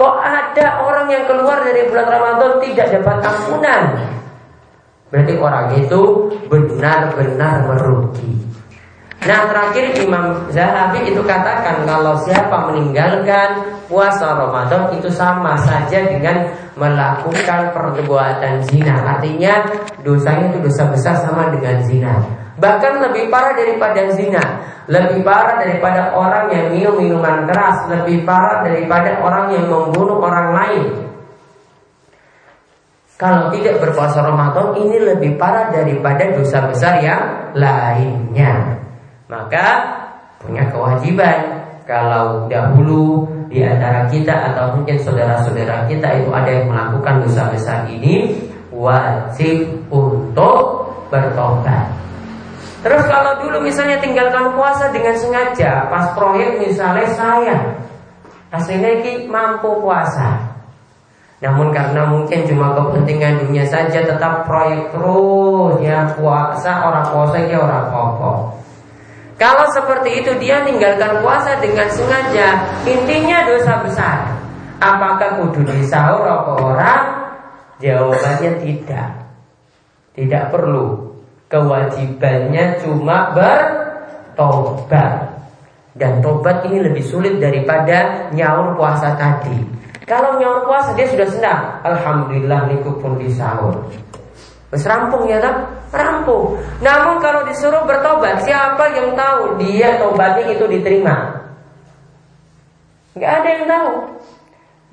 [0.00, 3.82] Kok ada orang yang keluar dari bulan Ramadan tidak dapat ampunan?
[5.12, 6.00] Berarti orang itu
[6.48, 8.49] benar-benar merugi.
[9.20, 16.48] Nah terakhir Imam Zahabi itu katakan kalau siapa meninggalkan puasa Ramadan itu sama saja dengan
[16.76, 18.96] melakukan perbuatan zina.
[19.16, 19.60] Artinya
[20.00, 22.16] dosanya itu dosa besar sama dengan zina.
[22.56, 24.44] Bahkan lebih parah daripada zina
[24.90, 30.50] lebih parah daripada orang yang minum minuman keras, lebih parah daripada orang yang membunuh orang
[30.50, 30.84] lain.
[33.14, 38.79] Kalau tidak berpuasa Ramadan ini lebih parah daripada dosa besar yang lainnya.
[39.30, 39.66] Maka
[40.42, 47.22] punya kewajiban kalau dahulu di antara kita atau mungkin saudara-saudara kita itu ada yang melakukan
[47.22, 48.34] dosa besar ini
[48.74, 51.86] wajib untuk bertobat.
[52.82, 57.56] Terus kalau dulu misalnya tinggalkan puasa dengan sengaja Pas proyek misalnya saya
[58.48, 60.40] Aslinya ini mampu puasa
[61.44, 67.56] Namun karena mungkin cuma kepentingan dunia saja tetap proyek terus ya puasa orang puasa ya
[67.60, 68.59] orang pokok.
[69.40, 74.36] Kalau seperti itu dia meninggalkan puasa dengan sengaja, intinya dosa besar.
[74.84, 77.04] Apakah kudu disahur apa orang?
[77.80, 79.16] Jawabannya tidak.
[80.12, 81.16] Tidak perlu.
[81.48, 85.32] Kewajibannya cuma bertobat.
[85.96, 89.56] Dan tobat ini lebih sulit daripada nyaur puasa tadi.
[90.04, 91.80] Kalau nyaur puasa dia sudah senang.
[91.80, 93.88] Alhamdulillah niku pun disahur.
[94.70, 95.66] Wes rampung ya tak?
[95.90, 96.54] Rampung.
[96.78, 101.42] Namun kalau disuruh bertobat, siapa yang tahu dia tobatnya itu diterima?
[103.18, 103.90] Gak ada yang tahu.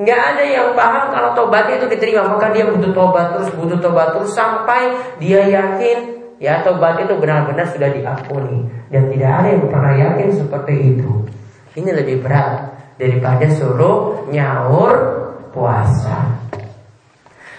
[0.02, 2.26] Gak ada yang paham kalau tobatnya itu diterima.
[2.26, 7.70] Maka dia butuh tobat terus, butuh tobat terus sampai dia yakin ya tobat itu benar-benar
[7.70, 8.66] sudah diampuni.
[8.90, 11.12] Dan tidak ada yang pernah yakin seperti itu.
[11.78, 14.94] Ini lebih berat daripada suruh nyaur
[15.54, 16.47] puasa.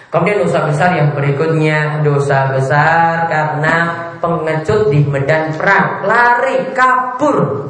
[0.09, 2.01] Kemudian dosa besar yang berikutnya.
[2.01, 3.75] Dosa besar karena
[4.17, 6.05] pengecut di medan perang.
[6.05, 7.69] Lari, kabur.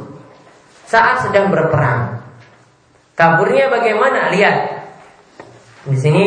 [0.88, 2.24] Saat sedang berperang.
[3.12, 4.32] Kaburnya bagaimana?
[4.32, 4.80] Lihat.
[5.84, 6.24] Di sini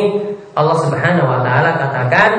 [0.57, 2.31] Allah subhanahu wa ta'ala katakan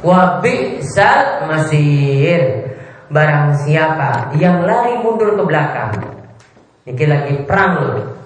[0.00, 2.72] wa bi'sal masir.
[3.12, 5.92] Barang siapa yang lari mundur ke belakang.
[6.88, 8.16] Ini lagi perang loh.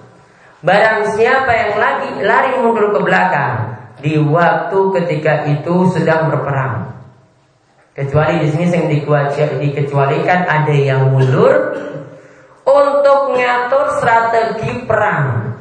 [0.63, 6.98] Barang siapa yang lagi lari mundur ke belakang di waktu ketika itu sedang berperang
[7.99, 8.87] Kecuali di sini yang
[9.59, 11.51] dikecualikan ada yang mundur
[12.63, 15.51] untuk ngatur strategi perang.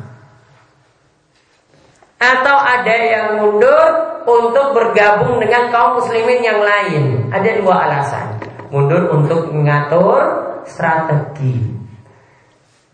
[2.23, 3.83] Atau ada yang mundur
[4.23, 7.27] untuk bergabung dengan kaum muslimin yang lain.
[7.35, 8.27] Ada dua alasan.
[8.71, 10.23] Mundur untuk mengatur
[10.63, 11.59] strategi.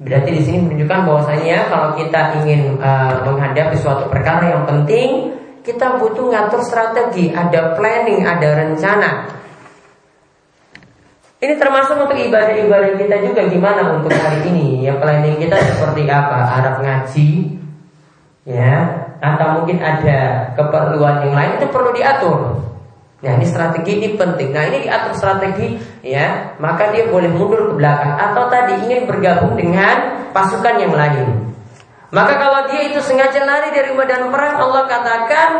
[0.01, 5.97] Berarti di sini menunjukkan bahwasanya kalau kita ingin uh, menghadapi suatu perkara yang penting, kita
[5.97, 9.11] butuh ngatur strategi, ada planning, ada rencana.
[11.41, 14.85] Ini termasuk untuk ibadah-ibadah kita juga gimana untuk hari ini.
[14.85, 16.61] Ya planning kita seperti apa?
[16.61, 17.29] Arab ngaji,
[18.45, 18.77] ya,
[19.21, 22.61] atau mungkin ada keperluan yang lain itu perlu diatur.
[23.25, 24.53] Nah ini strategi ini penting.
[24.53, 29.57] Nah ini diatur strategi, ya, maka dia boleh mundur ke belakang atau tadi ingin bergabung
[29.57, 31.44] dengan pasukan yang lain.
[32.15, 35.51] Maka kalau dia itu sengaja lari dari medan perang, Allah katakan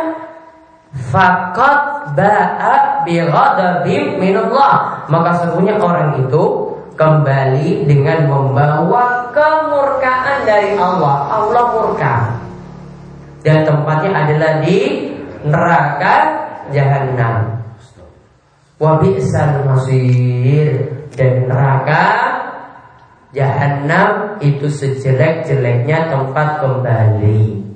[0.95, 5.03] Fakat ba'a bighadabim minullah.
[5.11, 6.43] Maka sesungguhnya orang itu
[6.95, 11.27] kembali dengan membawa kemurkaan dari Allah.
[11.27, 12.15] Allah murka.
[13.43, 15.11] Dan tempatnya adalah di
[15.43, 16.15] neraka
[16.71, 17.59] jahanam
[18.79, 20.95] Wabi'sal masir.
[21.11, 22.24] Dan neraka
[23.35, 27.67] Jahanam itu sejelek-jeleknya tempat kembali.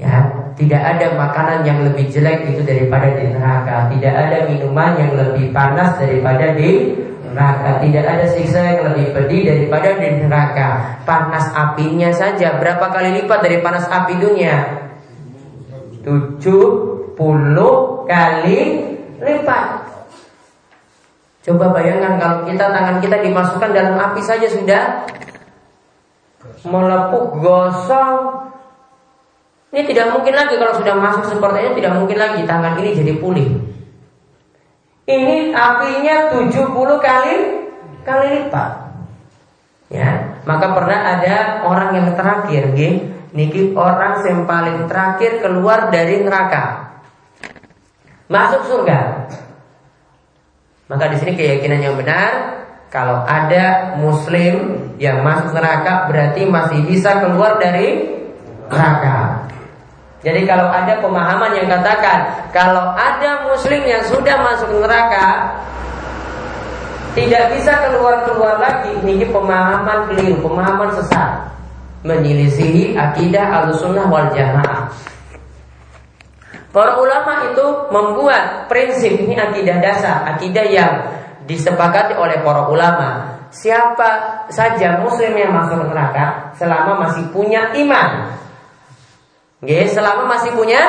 [0.00, 0.24] Ya,
[0.56, 3.92] tidak ada makanan yang lebih jelek itu daripada di neraka.
[3.92, 6.96] Tidak ada minuman yang lebih panas daripada di
[7.28, 7.84] neraka.
[7.84, 10.96] Tidak ada siksa yang lebih pedih daripada di neraka.
[11.04, 14.56] Panas apinya saja berapa kali lipat dari panas api dunia?
[16.00, 17.12] 70
[18.08, 18.60] kali
[19.20, 19.81] lipat.
[21.42, 25.10] Coba bayangkan kalau kita tangan kita dimasukkan dalam api saja sudah
[26.62, 28.46] melepuk gosong.
[29.74, 33.12] Ini tidak mungkin lagi kalau sudah masuk seperti ini tidak mungkin lagi tangan ini jadi
[33.18, 33.48] pulih.
[35.02, 36.62] Ini apinya 70
[37.02, 37.34] kali
[38.06, 38.70] kali lipat.
[39.90, 42.94] Ya, maka pernah ada orang yang terakhir, nggih,
[43.36, 46.96] niki orang yang paling terakhir keluar dari neraka.
[48.30, 49.28] Masuk surga.
[50.92, 52.60] Maka di sini keyakinan yang benar
[52.92, 58.12] kalau ada muslim yang masuk neraka berarti masih bisa keluar dari
[58.68, 59.48] neraka.
[60.20, 65.56] Jadi kalau ada pemahaman yang katakan kalau ada muslim yang sudah masuk neraka
[67.12, 71.44] tidak bisa keluar-keluar lagi, ini pemahaman keliru, pemahaman sesat.
[72.08, 74.88] Menyelisihi akidah al-sunnah wal jamaah.
[76.72, 80.92] Para ulama itu membuat prinsip ini akidah dasar, akidah yang
[81.44, 83.38] disepakati oleh para ulama.
[83.52, 84.08] Siapa
[84.48, 88.32] saja muslim yang masuk neraka selama masih punya iman.
[89.60, 90.80] Oke, selama masih punya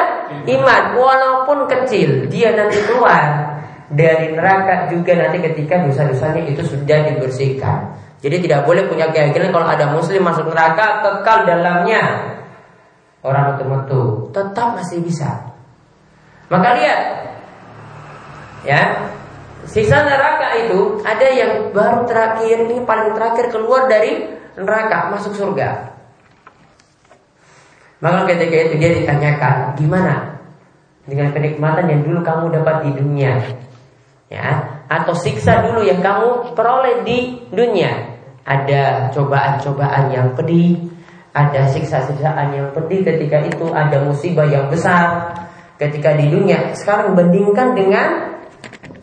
[0.48, 3.54] iman walaupun kecil dia nanti keluar
[3.92, 8.00] dari neraka juga nanti ketika dosa-dosanya itu sudah dibersihkan.
[8.24, 12.34] Jadi tidak boleh punya keyakinan kalau ada muslim masuk neraka kekal dalamnya.
[13.20, 15.53] Orang itu metu tetap masih bisa.
[16.52, 17.00] Maka lihat
[18.64, 18.82] ya
[19.64, 24.28] Sisa neraka itu ada yang baru terakhir ini paling terakhir keluar dari
[24.60, 25.96] neraka masuk surga.
[28.04, 30.36] Maka ketika itu dia ditanyakan, gimana
[31.08, 33.34] dengan kenikmatan yang dulu kamu dapat di dunia?
[34.28, 38.20] Ya, atau siksa dulu yang kamu peroleh di dunia.
[38.44, 40.92] Ada cobaan-cobaan yang pedih,
[41.32, 45.32] ada siksa-siksaan yang pedih ketika itu, ada musibah yang besar
[45.88, 46.72] ketika di dunia.
[46.74, 48.40] Sekarang bandingkan dengan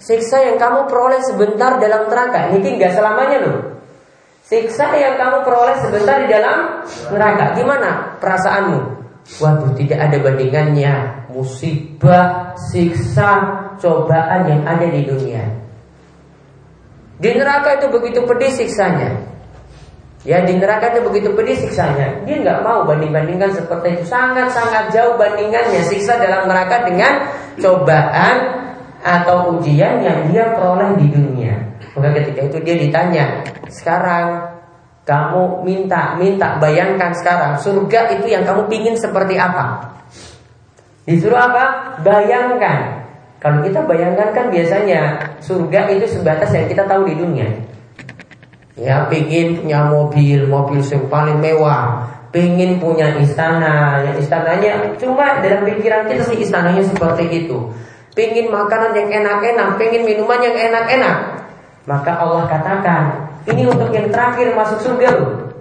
[0.01, 2.51] siksa yang kamu peroleh sebentar dalam neraka.
[2.53, 3.59] Ini tinggal selamanya loh.
[4.43, 6.83] Siksa yang kamu peroleh sebentar di dalam
[7.15, 7.55] neraka.
[7.55, 8.81] Gimana perasaanmu?
[9.39, 10.95] Waduh, tidak ada bandingannya.
[11.31, 13.31] Musibah, siksa,
[13.79, 15.45] cobaan yang ada di dunia.
[17.21, 19.30] Di neraka itu begitu pedih siksanya.
[20.21, 22.29] Ya di neraka itu begitu pedih siksanya.
[22.29, 24.05] Dia nggak mau banding-bandingkan seperti itu.
[24.05, 27.25] Sangat-sangat jauh bandingannya siksa dalam neraka dengan
[27.57, 28.37] cobaan
[29.01, 31.57] atau ujian yang dia peroleh di dunia.
[31.97, 33.41] Maka ketika itu dia ditanya,
[33.73, 34.61] sekarang
[35.09, 39.89] kamu minta, minta bayangkan sekarang surga itu yang kamu pingin seperti apa?
[41.09, 41.97] Disuruh apa?
[42.05, 43.09] Bayangkan.
[43.41, 47.49] Kalau kita bayangkan kan biasanya surga itu sebatas yang kita tahu di dunia.
[48.81, 52.01] Ya, pingin punya mobil, mobil yang paling mewah,
[52.33, 57.69] pingin punya istana, yang istananya cuma dalam pikiran kita sih istananya seperti itu.
[58.17, 61.45] Pingin makanan yang enak-enak, pingin minuman yang enak-enak.
[61.85, 63.03] Maka Allah katakan,
[63.53, 65.53] ini untuk yang terakhir masuk surga loh.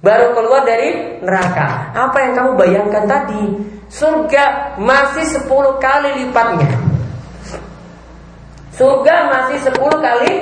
[0.00, 1.92] Baru keluar dari neraka.
[1.92, 3.44] Apa yang kamu bayangkan tadi?
[3.92, 6.70] Surga masih 10 kali lipatnya.
[8.72, 10.32] Surga masih 10 kali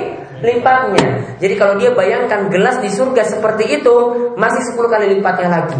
[0.43, 1.37] lipatnya.
[1.39, 3.95] Jadi kalau dia bayangkan gelas di surga seperti itu,
[4.35, 5.79] masih 10 kali lipatnya lagi.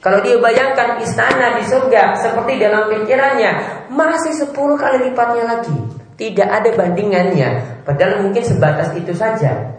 [0.00, 5.76] Kalau dia bayangkan istana di surga seperti dalam pikirannya, masih 10 kali lipatnya lagi.
[6.16, 7.80] Tidak ada bandingannya.
[7.84, 9.76] Padahal mungkin sebatas itu saja.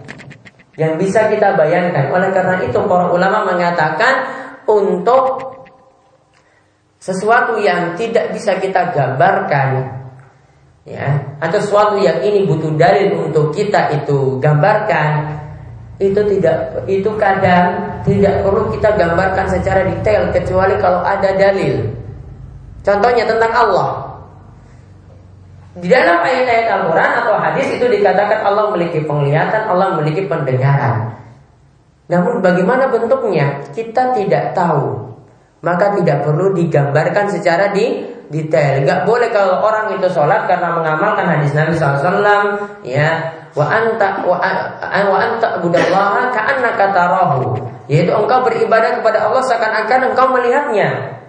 [0.77, 2.09] Yang bisa kita bayangkan.
[2.09, 4.25] Oleh karena itu para ulama mengatakan
[4.65, 5.53] untuk
[7.01, 10.00] sesuatu yang tidak bisa kita gambarkan
[10.87, 15.37] ya atau sesuatu yang ini butuh dalil untuk kita itu gambarkan
[16.01, 21.85] itu tidak itu kadang tidak perlu kita gambarkan secara detail kecuali kalau ada dalil
[22.81, 24.11] contohnya tentang Allah
[25.71, 31.15] di dalam ayat-ayat Al-Quran atau hadis itu dikatakan Allah memiliki penglihatan, Allah memiliki pendengaran.
[32.11, 35.15] Namun bagaimana bentuknya kita tidak tahu.
[35.63, 38.81] Maka tidak perlu digambarkan secara di detail.
[38.87, 42.23] Gak boleh kalau orang itu sholat karena mengamalkan hadis Nabi SAW,
[42.81, 43.09] ya
[43.51, 44.39] wa anta wa,
[44.87, 47.59] wa anta budallaha ka'annaka tarahu.
[47.91, 51.21] Yaitu engkau beribadah kepada Allah seakan-akan engkau melihatnya.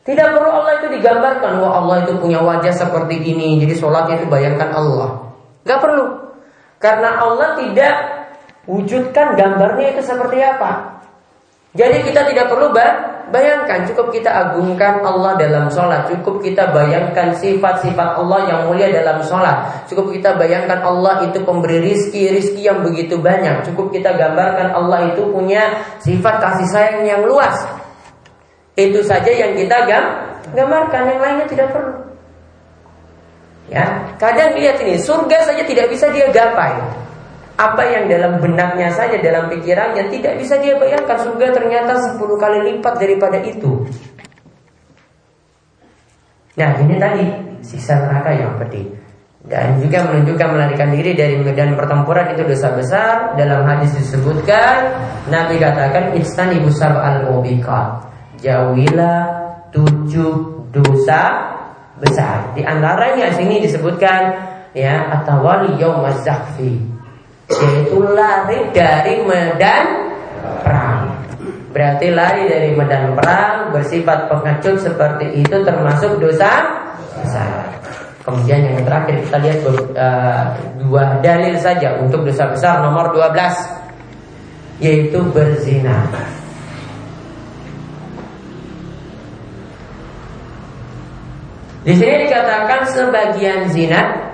[0.00, 4.26] Tidak perlu Allah itu digambarkan Wah Allah itu punya wajah seperti ini Jadi sholatnya itu
[4.32, 5.36] bayangkan Allah
[5.68, 6.32] Gak perlu
[6.80, 7.94] Karena Allah tidak
[8.64, 11.04] wujudkan gambarnya itu seperti apa
[11.76, 12.72] Jadi kita tidak perlu
[13.30, 16.06] bayangkan Cukup kita agungkan Allah dalam sholat.
[16.06, 19.86] Cukup kita bayangkan sifat-sifat Allah yang mulia dalam sholat.
[19.90, 23.66] Cukup kita bayangkan Allah itu pemberi rizki Rizki yang begitu banyak.
[23.66, 27.56] Cukup kita gambarkan Allah itu punya sifat kasih sayang yang luas.
[28.78, 30.04] Itu saja yang kita gam
[30.54, 31.94] gambarkan, yang lainnya tidak perlu.
[33.70, 33.86] Ya,
[34.18, 36.74] kadang lihat ini, surga saja tidak bisa dia gapai.
[37.60, 42.58] Apa yang dalam benaknya saja, dalam pikirannya tidak bisa dia bayangkan surga ternyata 10 kali
[42.72, 43.84] lipat daripada itu.
[46.56, 47.24] Nah, ini tadi
[47.60, 48.88] sisa neraka yang pedih.
[49.44, 53.36] Dan juga menunjukkan melarikan diri dari medan pertempuran itu dosa besar.
[53.36, 54.96] Dalam hadis disebutkan
[55.28, 58.04] Nabi katakan istani busar al mubiqat
[58.40, 59.20] jauhilah
[59.72, 61.52] tujuh dosa
[62.00, 62.52] besar.
[62.56, 66.89] Di antaranya sini disebutkan ya atawali yaumaz zahfi
[67.50, 69.86] yaitu lari dari medan
[70.62, 71.18] perang.
[71.70, 76.50] Berarti lari dari medan perang bersifat pengecut seperti itu termasuk dosa
[77.18, 77.66] besar.
[78.20, 79.58] Kemudian yang terakhir kita lihat
[79.96, 80.44] uh,
[80.78, 86.06] dua dalil saja untuk dosa besar nomor 12 yaitu berzina.
[91.80, 94.29] Di sini dikatakan sebagian zina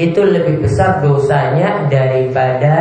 [0.00, 2.76] itu lebih besar dosanya daripada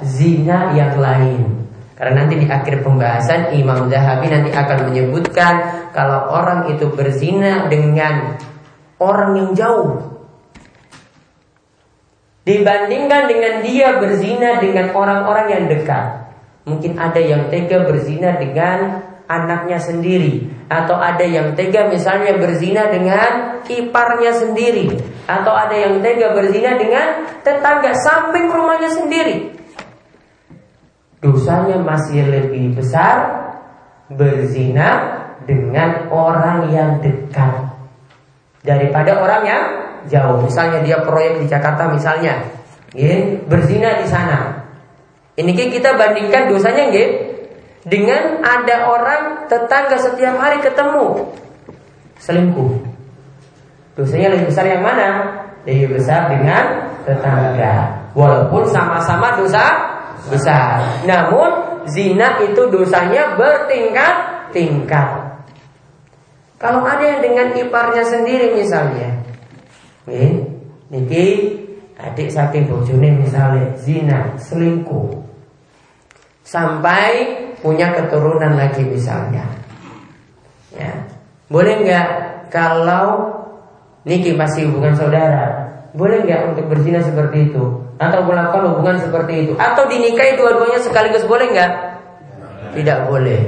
[0.00, 1.68] zina yang lain.
[1.92, 5.54] Karena nanti di akhir pembahasan Imam Zahabi nanti akan menyebutkan
[5.92, 8.40] kalau orang itu berzina dengan
[8.96, 9.90] orang yang jauh.
[12.42, 16.34] Dibandingkan dengan dia berzina dengan orang-orang yang dekat.
[16.66, 23.60] Mungkin ada yang tega berzina dengan anaknya sendiri atau ada yang tega misalnya berzina dengan
[23.64, 24.92] iparnya sendiri
[25.24, 29.52] atau ada yang tega berzina dengan tetangga samping rumahnya sendiri
[31.22, 33.46] dosanya masih lebih besar
[34.10, 37.72] berzina dengan orang yang dekat
[38.66, 39.62] daripada orang yang
[40.10, 40.42] jauh.
[40.42, 42.42] Misalnya dia proyek di Jakarta misalnya,
[42.94, 43.14] ya,
[43.46, 44.66] berzina di sana.
[45.38, 47.08] Ini kita bandingkan dosanya nggih
[47.82, 51.34] dengan ada orang tetangga setiap hari ketemu
[52.22, 52.72] selingkuh.
[53.98, 55.08] Dosanya lebih besar yang mana?
[55.66, 58.06] Lebih besar dengan tetangga.
[58.14, 59.66] Walaupun sama-sama dosa
[60.30, 61.02] besar.
[61.04, 65.08] Namun zina itu dosanya bertingkat-tingkat.
[66.62, 69.18] Kalau ada yang dengan iparnya sendiri misalnya,
[70.06, 70.46] nih,
[70.94, 71.26] niki
[71.98, 75.10] adik saking bojone misalnya zina, selingkuh,
[76.46, 79.46] sampai punya keturunan lagi misalnya,
[80.74, 80.92] ya
[81.46, 82.08] boleh nggak
[82.50, 83.30] kalau
[84.04, 87.82] niki masih hubungan saudara, boleh nggak untuk berzina seperti itu?
[88.02, 91.72] atau melakukan hubungan seperti itu atau dinikahi dua-duanya sekaligus boleh nggak?
[92.72, 93.42] Tidak boleh.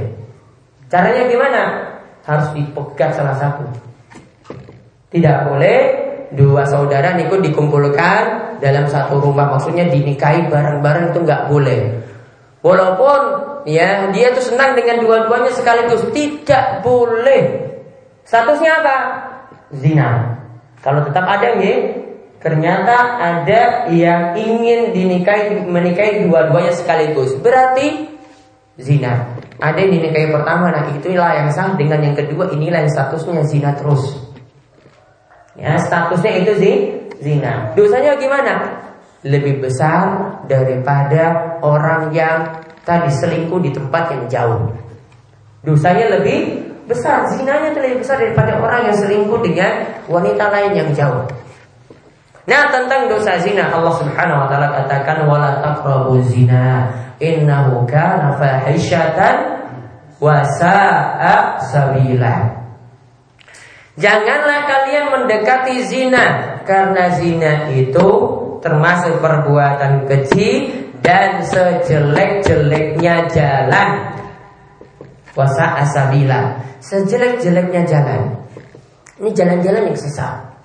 [0.87, 1.63] Caranya gimana?
[2.23, 3.65] Harus dipegat salah satu.
[5.11, 5.79] Tidak boleh
[6.35, 8.23] dua saudara nikah dikumpulkan
[8.61, 9.57] dalam satu rumah.
[9.57, 11.81] Maksudnya dinikahi bareng-bareng itu nggak boleh.
[12.65, 13.21] Walaupun
[13.69, 17.77] ya dia tuh senang dengan dua-duanya sekaligus tidak boleh.
[18.25, 18.97] Statusnya apa?
[19.77, 20.41] Zina.
[20.81, 22.05] Kalau tetap ada nih
[22.45, 27.33] Ternyata ada yang ingin dinikahi menikahi dua-duanya sekaligus.
[27.41, 28.05] Berarti
[28.77, 29.33] zina.
[29.57, 33.73] Ada yang dinikahi pertama, nah itulah yang sah dengan yang kedua inilah yang statusnya zina
[33.73, 34.21] terus.
[35.57, 36.53] Ya, statusnya itu
[37.17, 37.73] zina.
[37.73, 38.84] Dosanya gimana?
[39.25, 42.45] Lebih besar daripada orang yang
[42.85, 44.69] tadi selingkuh di tempat yang jauh.
[45.65, 49.73] Dosanya lebih besar, zinanya lebih besar daripada orang yang selingkuh dengan
[50.05, 51.25] wanita lain yang jauh.
[52.45, 59.65] Nah tentang dosa zina Allah Subhanahu wa taala katakan wala taqrabu zina innahu kana fahisyatan
[60.21, 62.53] wa sa'a sabila.
[63.97, 68.09] Janganlah kalian mendekati zina karena zina itu
[68.65, 70.73] termasuk perbuatan keji
[71.05, 73.89] dan sejelek-jeleknya jalan.
[75.37, 78.41] Wasa asabila, sejelek-jeleknya jalan.
[79.21, 80.57] Ini jalan-jalan yang sesat.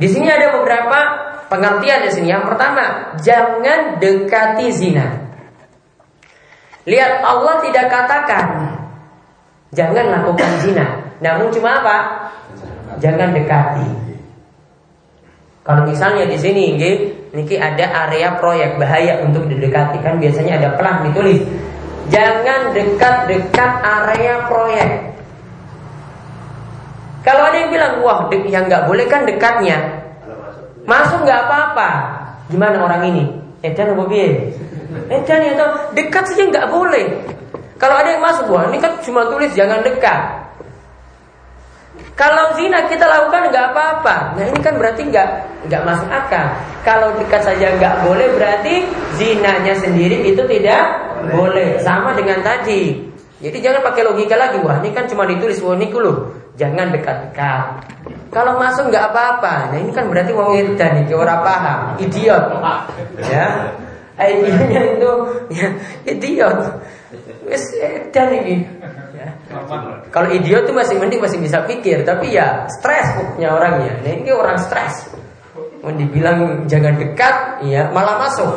[0.00, 0.98] Di sini ada beberapa
[1.52, 2.26] pengertian di sini.
[2.32, 5.06] Yang pertama, jangan dekati zina.
[6.88, 8.46] Lihat Allah tidak katakan
[9.76, 11.12] jangan lakukan zina.
[11.20, 11.96] Namun cuma apa?
[13.02, 14.07] Jangan dekati.
[15.68, 16.80] Kalau misalnya di sini,
[17.36, 21.44] niki ada area proyek bahaya untuk didekati kan biasanya ada pelang ditulis.
[22.08, 25.12] Jangan dekat-dekat area proyek.
[27.20, 30.08] Kalau ada yang bilang, wah yang nggak boleh kan dekatnya,
[30.88, 31.90] masuk nggak apa-apa.
[32.48, 33.24] Gimana orang ini?
[33.60, 34.56] Edan apa biye?
[35.12, 35.52] Edan ya
[35.92, 37.12] dekat saja nggak boleh.
[37.76, 40.47] Kalau ada yang masuk, wah ini kan cuma tulis jangan dekat.
[42.18, 44.34] Kalau zina kita lakukan nggak apa-apa.
[44.34, 45.28] Nah ini kan berarti nggak
[45.70, 46.50] nggak masuk akal.
[46.82, 48.82] Kalau dekat saja nggak boleh berarti
[49.14, 50.82] zinanya sendiri itu tidak
[51.30, 51.78] boleh.
[51.78, 53.06] Sama dengan tadi.
[53.38, 54.58] Jadi jangan pakai logika lagi.
[54.58, 55.94] Wah ini kan cuma ditulis wah ini.
[56.58, 57.86] Jangan dekat-dekat.
[58.34, 59.70] Kalau masuk nggak apa-apa.
[59.70, 62.44] Nah ini kan berarti mau dan nih orang paham, idiot.
[63.30, 63.78] Ya.
[64.18, 65.12] Idenya itu
[65.54, 65.66] ya,
[66.18, 66.58] idiot.
[67.46, 67.62] Wes
[68.10, 68.66] dan ini.
[70.08, 73.98] Kalau idiot tuh masih mending masih bisa pikir, tapi ya stres punya orangnya.
[74.04, 75.10] Nah ini orang stres.
[75.82, 78.50] Mau dibilang jangan dekat, ya malah masuk.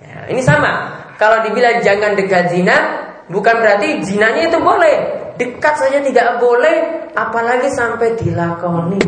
[0.00, 1.00] Ya, ini sama.
[1.16, 2.76] Kalau dibilang jangan dekat zina,
[3.32, 4.94] bukan berarti zinanya itu boleh
[5.36, 9.00] dekat saja tidak boleh, apalagi sampai dilakoni.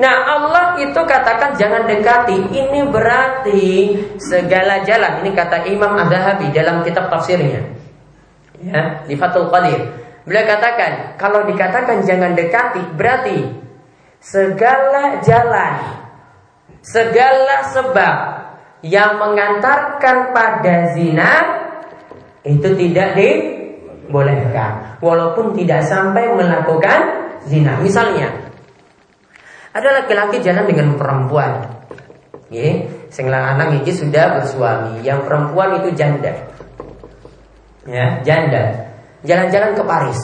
[0.00, 6.80] Nah Allah itu katakan jangan dekati Ini berarti segala jalan Ini kata Imam Az-Zahabi dalam
[6.80, 7.81] kitab tafsirnya
[8.62, 9.80] ya, Di Fathul Qadir
[10.22, 13.38] Beliau katakan Kalau dikatakan jangan dekati Berarti
[14.22, 15.74] segala jalan
[16.82, 18.16] Segala sebab
[18.86, 21.32] Yang mengantarkan pada zina
[22.46, 23.30] Itu tidak di
[24.12, 27.00] bolehkan walaupun tidak sampai melakukan
[27.48, 27.80] zina.
[27.80, 28.28] Misalnya
[29.72, 31.80] ada laki-laki jalan dengan perempuan.
[32.52, 36.36] Ya, sing anak ini sudah bersuami, yang perempuan itu janda.
[37.86, 38.94] Ya, janda.
[39.26, 40.20] Jalan-jalan ke Paris.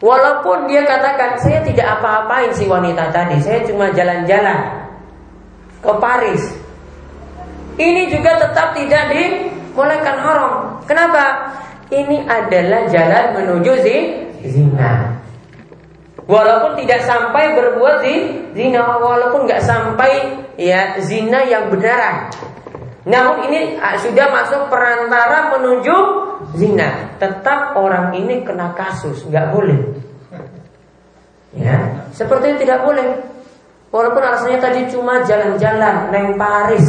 [0.00, 4.88] Walaupun dia katakan saya tidak apa-apain si wanita tadi, saya cuma jalan-jalan
[5.84, 6.42] ke Paris.
[7.76, 10.80] Ini juga tetap tidak dibolehkan haram.
[10.88, 11.52] Kenapa?
[11.92, 13.72] Ini adalah jalan menuju
[14.46, 15.20] zina.
[16.24, 18.00] Walaupun tidak sampai berbuat
[18.56, 22.30] zina, walaupun nggak sampai ya zina yang benaran.
[23.10, 25.96] Namun ini ah, sudah masuk perantara menuju
[26.54, 27.18] zina.
[27.18, 29.80] Tetap orang ini kena kasus, nggak boleh.
[31.58, 33.18] Ya, seperti tidak boleh.
[33.90, 36.86] Walaupun alasannya tadi cuma jalan-jalan neng Paris,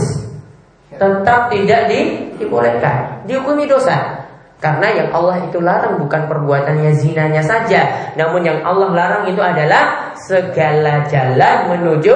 [0.94, 4.22] tetap tidak di, dibolehkan, dihukumi dosa.
[4.62, 10.14] Karena yang Allah itu larang bukan perbuatannya zinanya saja, namun yang Allah larang itu adalah
[10.22, 12.14] segala jalan menuju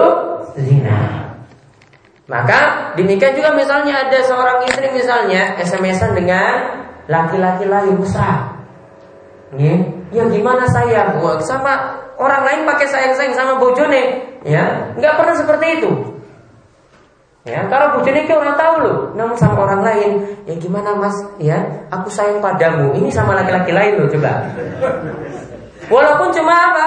[0.62, 1.25] zina.
[2.26, 6.54] Maka demikian juga misalnya ada seorang istri misalnya SMS-an dengan
[7.06, 8.50] laki-laki lain mesra.
[9.54, 15.36] Nih, ya gimana saya buat sama orang lain pakai sayang-sayang sama bojone, ya nggak pernah
[15.38, 15.92] seperti itu.
[17.46, 20.12] Ya, kalau bojone kan orang tahu loh, namun sama orang lain,
[20.50, 21.62] ya gimana mas, ya
[21.94, 24.50] aku sayang padamu, ini sama laki-laki lain loh coba.
[25.94, 26.86] Walaupun cuma apa?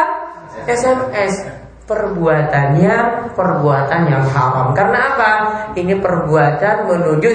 [0.67, 1.58] SMS
[1.89, 2.97] perbuatannya
[3.33, 4.77] perbuatan yang haram.
[4.77, 5.33] Karena apa?
[5.73, 7.29] Ini perbuatan menuju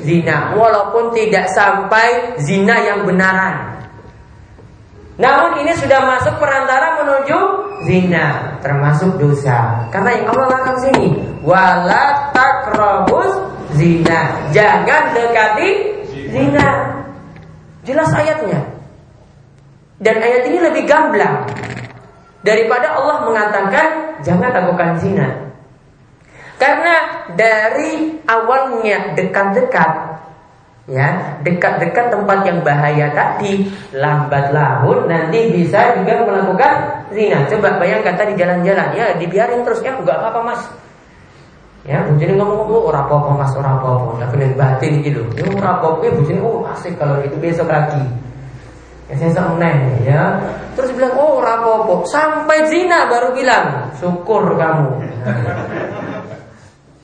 [0.00, 3.76] zina, walaupun tidak sampai zina yang benaran.
[5.20, 7.38] Namun ini sudah masuk perantara menuju
[7.84, 9.84] zina, termasuk dosa.
[9.92, 13.28] Karena yang Allah larang sini, wala takrobus
[13.76, 14.48] zina.
[14.56, 15.68] Jangan dekati
[16.32, 16.68] zina.
[17.84, 18.64] Jelas ayatnya.
[20.00, 21.44] Dan ayat ini lebih gamblang
[22.40, 23.86] daripada Allah mengatakan
[24.24, 25.28] jangan lakukan zina.
[26.60, 29.92] Karena dari awalnya dekat-dekat
[30.92, 33.64] ya, dekat-dekat tempat yang bahaya tadi,
[33.96, 36.72] lambat laun nanti bisa juga melakukan
[37.16, 37.48] zina.
[37.48, 40.62] Coba bayangkan tadi jalan-jalan, ya dibiarin terus ya enggak apa-apa Mas.
[41.88, 44.20] Ya, bujini ngomong oh ora apa-apa Mas, ora apa-apa.
[44.20, 45.24] Tapi batin gitu.
[45.40, 48.04] Ya ora apa-apa, ya bujini oh asik kalau itu besok lagi.
[49.10, 50.22] Ya saya meneng ya.
[50.78, 54.90] Terus bilang oh rapopo sampai zina baru bilang syukur kamu.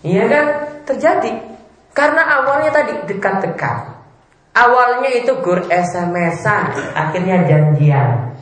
[0.07, 0.47] Iya kan
[0.87, 1.35] terjadi
[1.97, 3.97] karena awalnya tadi dekat-dekat.
[4.57, 8.33] Awalnya itu gur SMS-an, akhirnya janjian.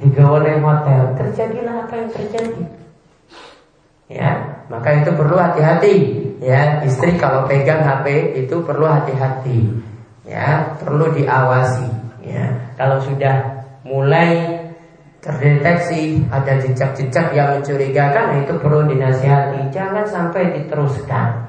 [0.00, 2.62] Digawe hotel, terjadilah apa yang terjadi.
[4.12, 5.94] Ya, maka itu perlu hati-hati.
[6.44, 9.72] Ya, istri kalau pegang HP itu perlu hati-hati.
[10.28, 11.88] Ya, perlu diawasi.
[12.26, 14.58] Ya, kalau sudah mulai
[15.22, 19.70] terdeteksi ada jejak-jejak yang mencurigakan, itu perlu dinasihati.
[19.70, 21.46] Jangan sampai diteruskan.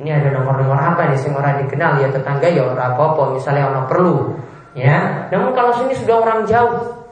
[0.00, 2.00] Ini ada nomor-nomor apa nih sing orang dikenal?
[2.00, 4.32] Ya tetangga ya orang apa-apa misalnya orang perlu.
[4.72, 5.28] Ya.
[5.28, 7.04] Namun kalau sini sudah orang jauh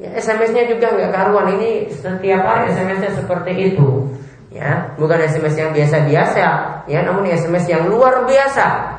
[0.00, 1.54] ya SMS-nya juga nggak karuan.
[1.54, 4.10] Ini setiap hari SMS-nya seperti itu.
[4.50, 4.90] Ya.
[4.98, 6.36] Bukan SMS yang biasa-biasa
[6.90, 7.00] ya.
[7.04, 8.95] Namun SMS yang luar biasa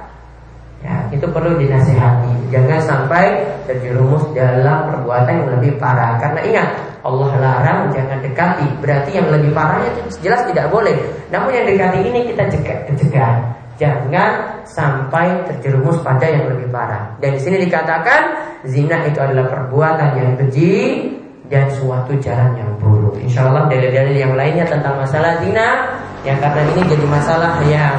[0.86, 2.54] Ya, itu perlu dinasihati.
[2.54, 6.22] Jangan sampai terjerumus dalam perbuatan yang lebih parah.
[6.22, 6.68] Karena ingat,
[7.02, 8.68] Allah larang jangan dekati.
[8.78, 10.94] Berarti yang lebih parahnya itu jelas tidak boleh.
[11.34, 12.80] Namun yang dekati ini kita cegah.
[12.94, 13.34] cegah.
[13.78, 17.14] Jangan sampai terjerumus pada yang lebih parah.
[17.22, 18.22] Dan di sini dikatakan
[18.66, 21.06] zina itu adalah perbuatan yang keji
[21.48, 23.16] dan suatu jalan yang buruk.
[23.22, 25.94] Insya Allah dalil-dalil yang lainnya tentang masalah zina
[26.26, 27.96] yang karena ini jadi masalah yang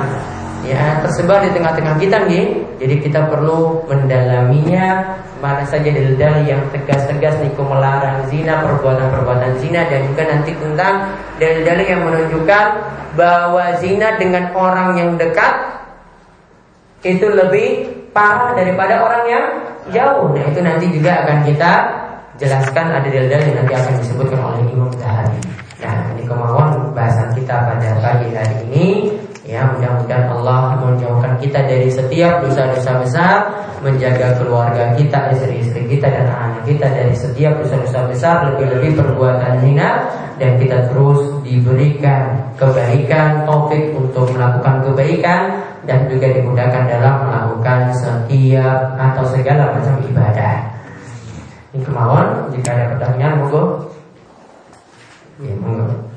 [0.69, 2.47] ya tersebar di tengah-tengah kita nih.
[2.77, 10.05] Jadi kita perlu mendalaminya mana saja dalil-dalil yang tegas-tegas niku melarang zina, perbuatan-perbuatan zina dan
[10.05, 10.95] juga nanti tentang
[11.41, 12.67] dalil-dalil yang menunjukkan
[13.17, 15.55] bahwa zina dengan orang yang dekat
[17.03, 19.45] itu lebih parah daripada orang yang
[19.95, 20.29] jauh.
[20.35, 21.73] Nah, itu nanti juga akan kita
[22.39, 25.41] jelaskan ada dalil-dalil yang nanti akan disebutkan oleh Imam Zahabi.
[25.79, 28.87] Nah, ini kemauan bahasan kita pada pagi hari ini
[29.49, 33.37] Ya mudah-mudahan Allah menjauhkan kita dari setiap dosa-dosa besar
[33.81, 40.05] Menjaga keluarga kita, istri-istri kita dan anak kita Dari setiap dosa-dosa besar Lebih-lebih perbuatan zina
[40.37, 49.01] Dan kita terus diberikan kebaikan Topik untuk melakukan kebaikan Dan juga dimudahkan dalam melakukan setiap
[49.01, 50.61] atau segala macam ibadah.
[51.73, 53.65] Ini kemauan Jika ada pertanyaan monggo.
[55.41, 56.08] Ya monggo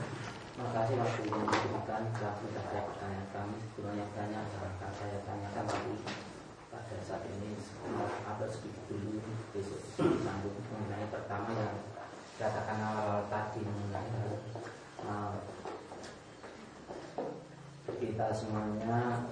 [18.32, 19.28] semuanya.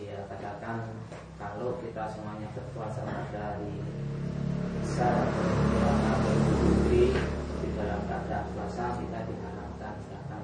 [0.00, 0.96] Ya katakan
[1.36, 3.84] kalau kita semuanya berpuasa pada hari
[4.80, 5.28] besar
[6.88, 10.38] di dalam keadaan puasa kita diharapkan karena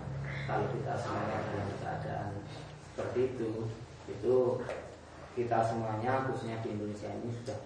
[0.48, 2.28] kalau kita semuanya dalam keadaan
[2.84, 3.50] seperti itu
[4.08, 4.36] itu
[5.38, 7.58] kita semuanya khususnya di Indonesia ini sudah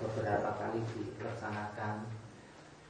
[0.00, 2.08] beberapa kali dilaksanakan.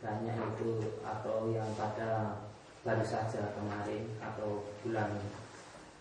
[0.01, 2.41] Banyak itu atau yang pada
[2.81, 5.13] baru saja kemarin atau bulan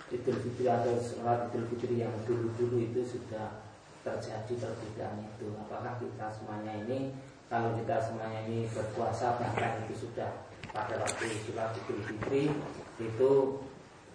[0.10, 3.62] Idul Fitri atau sholat Idul Fitri yang dulu-dulu itu sudah
[4.01, 5.53] terjadi perbedaan itu.
[5.66, 7.14] Apakah kita semuanya ini
[7.45, 12.49] kalau kita semuanya ini berpuasa bahkan itu sudah pada waktu sholat Idul Fitri
[12.97, 13.32] itu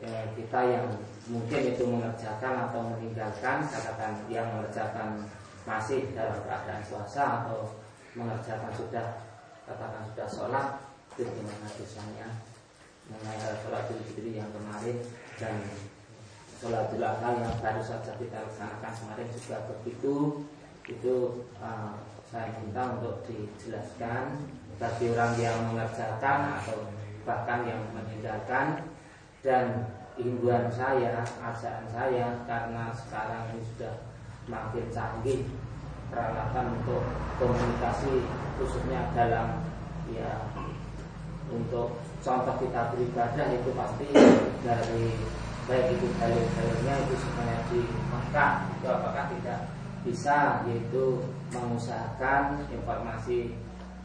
[0.03, 0.87] ya, kita yang
[1.31, 5.31] mungkin itu mengerjakan atau meninggalkan katakan yang mengerjakan
[5.65, 7.71] masih dalam keadaan puasa atau
[8.19, 9.07] mengerjakan sudah
[9.63, 10.67] katakan sudah sholat
[11.15, 12.29] itu gimana dosanya
[13.07, 14.99] mengenai sholat Idul Fitri yang kemarin
[15.39, 15.57] dan
[16.61, 20.15] sholat Adha yang baru saja kita laksanakan kemarin juga begitu.
[20.85, 21.99] Itu uh,
[22.31, 24.47] saya minta untuk dijelaskan
[24.79, 26.89] bagi orang yang mengerjakan atau
[27.27, 28.87] bahkan yang meninggalkan.
[29.45, 33.95] Dan himbauan saya, ajakan saya karena sekarang ini sudah
[34.49, 35.45] makin canggih
[36.09, 37.03] peralatan untuk
[37.37, 38.25] komunikasi
[38.57, 39.67] khususnya dalam
[40.13, 40.47] ya
[41.51, 44.07] untuk contoh kita beribadah itu pasti
[44.65, 45.05] dari
[45.69, 49.61] baik itu dalil-dalilnya itu sebenarnya di Mekah itu apakah tidak
[50.05, 51.21] bisa yaitu
[51.53, 53.53] mengusahakan informasi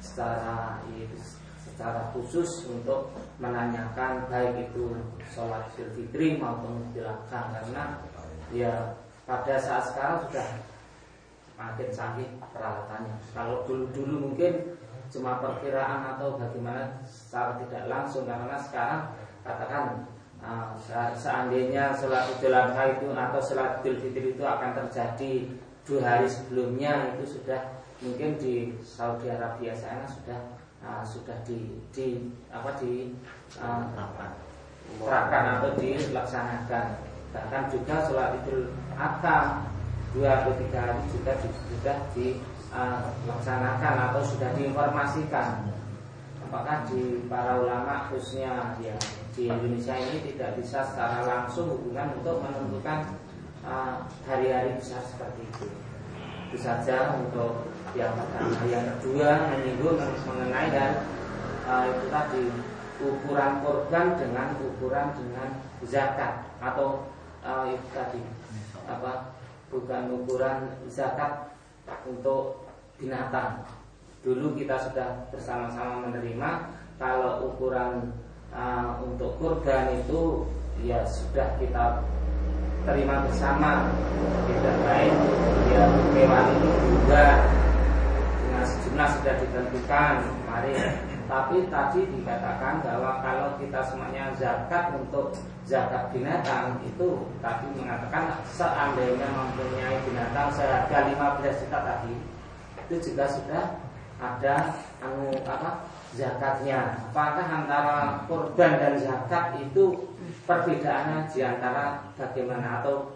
[0.04, 1.16] secara yaitu
[1.64, 5.00] secara khusus untuk menanyakan baik itu
[5.32, 8.04] sholat Idul Fitri maupun dilakukan karena
[8.52, 10.48] ya pada saat sekarang sudah
[11.60, 13.16] makin canggih peralatannya.
[13.36, 14.79] Kalau dulu-dulu mungkin
[15.10, 19.01] cuma perkiraan atau bagaimana secara tidak langsung karena sekarang
[19.41, 20.05] katakan
[20.41, 20.78] uh,
[21.18, 25.34] seandainya sholat idul adha itu atau sholat idul fitri itu akan terjadi
[25.84, 30.39] dua hari sebelumnya itu sudah mungkin di Saudi Arabia sana sudah
[30.86, 33.18] uh, sudah di, di apa di
[33.57, 34.32] uh, terapkan.
[35.62, 36.86] atau dilaksanakan.
[37.30, 39.66] Bahkan juga sholat idul adha
[40.14, 42.41] dua atau tiga hari juga sudah dilaksanakan
[42.74, 43.02] uh,
[44.10, 45.70] atau sudah diinformasikan.
[46.50, 48.98] Apakah di para ulama khususnya ya
[49.38, 53.14] di Indonesia ini tidak bisa secara langsung hubungan untuk menentukan
[53.62, 55.68] uh, hari-hari uh, besar seperti itu?
[56.50, 61.06] Itu saja untuk yang pertama yang kedua menyinggung mengenai dan
[61.70, 62.44] uh, itu tadi
[63.00, 65.50] ukuran korban dengan ukuran dengan
[65.86, 67.06] zakat atau
[67.46, 68.22] uh, itu tadi
[68.90, 69.38] apa
[69.70, 71.54] bukan ukuran zakat
[72.08, 72.68] untuk
[73.00, 73.64] binatang.
[74.20, 76.50] Dulu kita sudah bersama-sama menerima
[77.00, 78.12] kalau ukuran
[78.52, 80.44] uh, untuk kurban itu
[80.84, 82.04] ya sudah kita
[82.84, 83.88] terima bersama.
[84.50, 85.16] Tidak baik
[85.72, 85.84] ya
[86.18, 87.26] hewan itu juga.
[88.44, 90.14] Dengan sejumlah sudah ditentukan.
[90.52, 90.72] Mari
[91.30, 95.38] tapi tadi dikatakan bahwa kalau kita semuanya zakat untuk
[95.70, 102.14] zakat binatang itu tadi mengatakan seandainya mempunyai binatang seharga 15 juta tadi
[102.90, 103.64] itu juga sudah
[104.18, 104.74] ada
[105.06, 105.86] anu apa
[106.18, 107.06] zakatnya.
[107.14, 110.10] Apakah antara kurban dan zakat itu
[110.50, 113.14] perbedaannya di antara bagaimana atau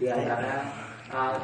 [0.00, 0.64] di antara
[1.12, 1.36] uh,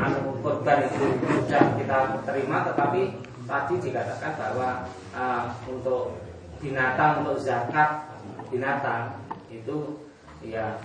[0.00, 4.68] anu kurban itu sudah kita terima tetapi tadi dikatakan bahwa
[5.16, 6.16] uh, untuk
[6.60, 8.06] binatang untuk zakat
[8.52, 9.16] binatang
[9.48, 9.96] itu
[10.44, 10.76] ya.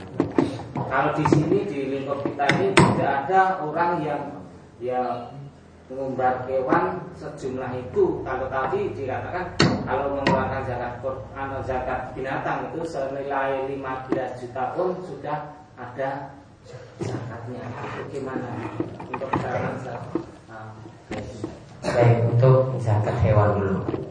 [0.77, 4.21] Kalau di sini di lingkup kita ini tidak ada orang yang
[4.77, 5.33] ya
[5.87, 8.21] mengumbar hewan sejumlah itu.
[8.23, 9.55] Kalau tadi dikatakan
[9.87, 10.93] kalau mengeluarkan zakat
[11.33, 15.39] atau zakat binatang itu senilai 15 juta pun sudah
[15.79, 16.35] ada
[16.99, 17.63] zakatnya.
[18.03, 18.51] Bagaimana
[19.07, 20.71] untuk uh,
[21.87, 24.06] Baik, untuk zakat hewan dulu.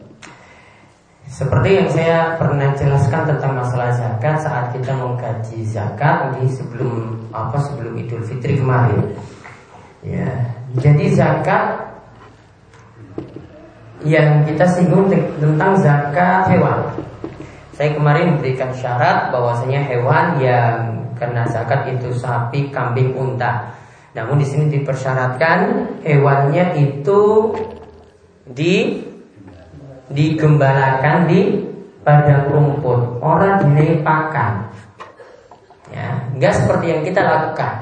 [1.37, 7.61] Seperti yang saya pernah jelaskan tentang masalah zakat saat kita mengkaji zakat di sebelum apa
[7.61, 9.05] sebelum Idul Fitri kemarin.
[10.01, 10.33] Ya,
[10.81, 11.93] jadi zakat
[14.01, 17.05] yang kita singgung tentang zakat hewan.
[17.77, 23.77] Saya kemarin memberikan syarat bahwasanya hewan yang kena zakat itu sapi, kambing, unta.
[24.17, 27.53] Namun di sini dipersyaratkan hewannya itu
[28.49, 29.05] di
[30.11, 31.41] digembalakan di
[32.03, 34.71] padang rumput, orang dilepakan.
[35.91, 37.73] Ya, enggak seperti yang kita lakukan.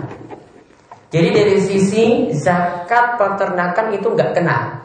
[1.13, 4.81] Jadi dari sisi zakat peternakan itu enggak kena.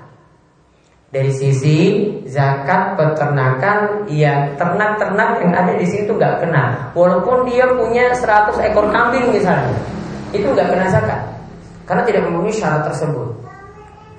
[1.11, 6.95] Dari sisi zakat peternakan yang ternak-ternak yang ada di situ nggak kena.
[6.95, 9.75] Walaupun dia punya 100 ekor kambing misalnya,
[10.31, 11.21] itu nggak kena zakat
[11.91, 13.40] karena tidak memenuhi syarat tersebut.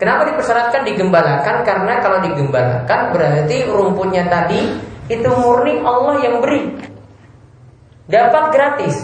[0.02, 1.62] Kenapa dipersyaratkan digembalakan?
[1.62, 4.74] Karena kalau digembalakan berarti rumputnya tadi
[5.14, 6.74] itu murni Allah yang beri.
[8.10, 8.98] Dapat gratis.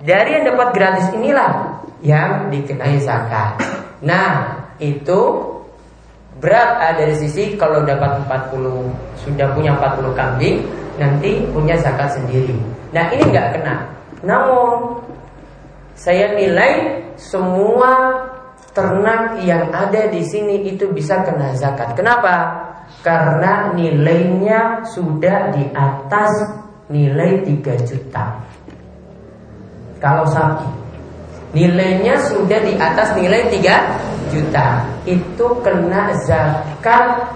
[0.00, 3.60] Dari yang dapat gratis inilah yang dikenai zakat.
[4.00, 5.44] Nah, itu
[6.40, 10.64] berat ah, dari sisi kalau dapat 40 sudah punya 40 kambing
[10.96, 12.56] nanti punya zakat sendiri.
[12.96, 13.92] Nah, ini nggak kena.
[14.24, 15.04] Namun
[15.92, 18.23] saya nilai semua
[18.74, 21.94] ternak yang ada di sini itu bisa kena zakat.
[21.94, 22.60] Kenapa?
[23.00, 26.30] Karena nilainya sudah di atas
[26.90, 28.24] nilai 3 juta.
[30.02, 30.84] Kalau sapi
[31.54, 34.82] nilainya sudah di atas nilai 3 juta.
[35.06, 37.30] Itu kena zakat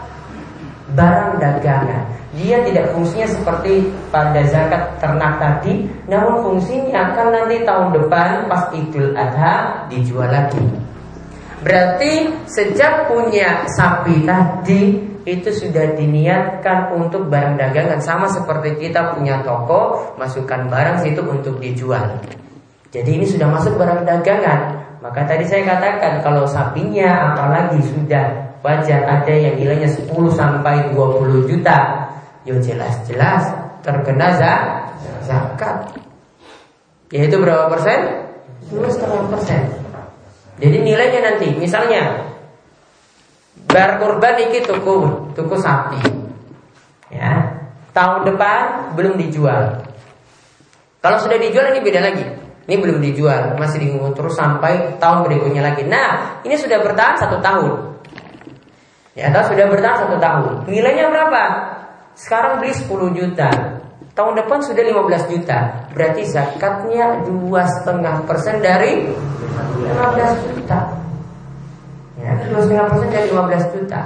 [0.93, 2.05] barang dagangan.
[2.37, 8.69] Dia tidak fungsinya seperti pada zakat ternak tadi, namun fungsinya akan nanti tahun depan pas
[8.77, 10.61] Idul Adha dijual lagi.
[11.69, 14.97] Berarti sejak punya sapi tadi
[15.29, 21.61] itu sudah diniatkan untuk barang dagangan sama seperti kita punya toko masukkan barang situ untuk
[21.61, 22.25] dijual.
[22.89, 24.81] Jadi ini sudah masuk barang dagangan.
[25.05, 31.53] Maka tadi saya katakan kalau sapinya apalagi sudah wajar ada yang nilainya 10 sampai 20
[31.53, 32.09] juta,
[32.49, 33.45] ya jelas-jelas
[33.85, 34.41] terkena
[35.23, 35.93] zakat.
[37.13, 38.25] Yaitu berapa persen?
[38.73, 39.78] 10,5 persen.
[40.59, 42.35] Jadi nilainya nanti, misalnya
[43.71, 44.97] bar kurban iki tuku
[45.39, 46.03] tuku sapi,
[47.15, 47.59] ya
[47.95, 49.87] tahun depan belum dijual.
[50.99, 52.27] Kalau sudah dijual ini beda lagi.
[52.69, 55.89] Ini belum dijual, masih dimungut terus sampai tahun berikutnya lagi.
[55.89, 57.97] Nah, ini sudah bertahan satu tahun.
[59.17, 60.69] Ya, atau sudah bertahan satu tahun.
[60.69, 61.43] Nilainya berapa?
[62.13, 63.49] Sekarang beli 10 juta.
[64.19, 65.87] Tahun depan sudah 15 juta.
[65.95, 70.91] Berarti zakatnya dua setengah persen dari 15 juta.
[72.19, 74.01] Ya, dua setengah persen dari 15 juta.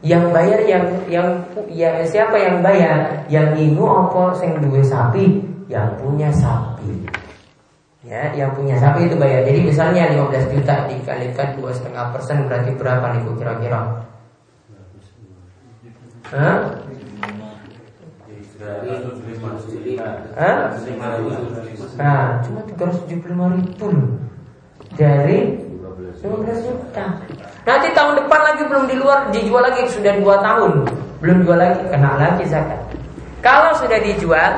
[0.00, 1.28] Yang bayar yang yang
[1.68, 3.28] ya siapa yang bayar?
[3.28, 5.44] Yang ibu apa sing duwe sapi?
[5.68, 7.04] Yang punya sapi.
[8.00, 9.44] Ya, yang punya sapi itu bayar.
[9.44, 13.80] Jadi misalnya 15 juta dikalikan dua setengah persen berarti berapa nih kira-kira?
[21.94, 23.88] Nah, cuma 375 ribu
[24.96, 25.38] dari
[26.24, 27.06] 15 juta.
[27.64, 30.84] Nanti tahun depan lagi belum di luar dijual lagi sudah dua tahun
[31.24, 32.80] belum jual lagi kena lagi zakat.
[33.44, 34.52] Kalau sudah dijual,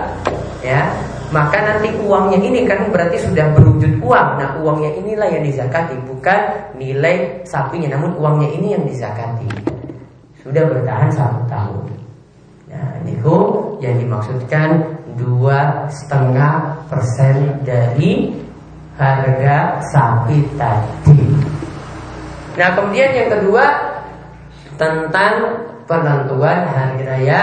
[0.63, 0.87] ya
[1.35, 4.29] maka nanti uangnya ini kan berarti sudah berwujud uang.
[4.39, 6.39] Nah uangnya inilah yang dizakati, bukan
[6.79, 9.47] nilai sapinya, namun uangnya ini yang dizakati.
[10.43, 11.87] Sudah bertahan satu tahun.
[12.71, 13.35] Nah itu
[13.81, 18.33] yang dimaksudkan dua setengah persen dari
[18.97, 21.21] harga sapi tadi.
[22.57, 23.65] Nah kemudian yang kedua
[24.81, 27.41] tentang penentuan hari raya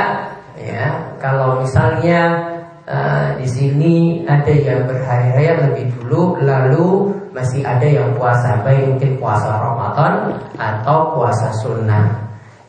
[0.57, 0.89] ya
[1.21, 2.53] kalau misalnya
[2.89, 8.85] uh, di sini ada yang berhari raya lebih dulu, lalu masih ada yang puasa baik
[8.93, 12.13] mungkin puasa Ramadan atau puasa sunnah.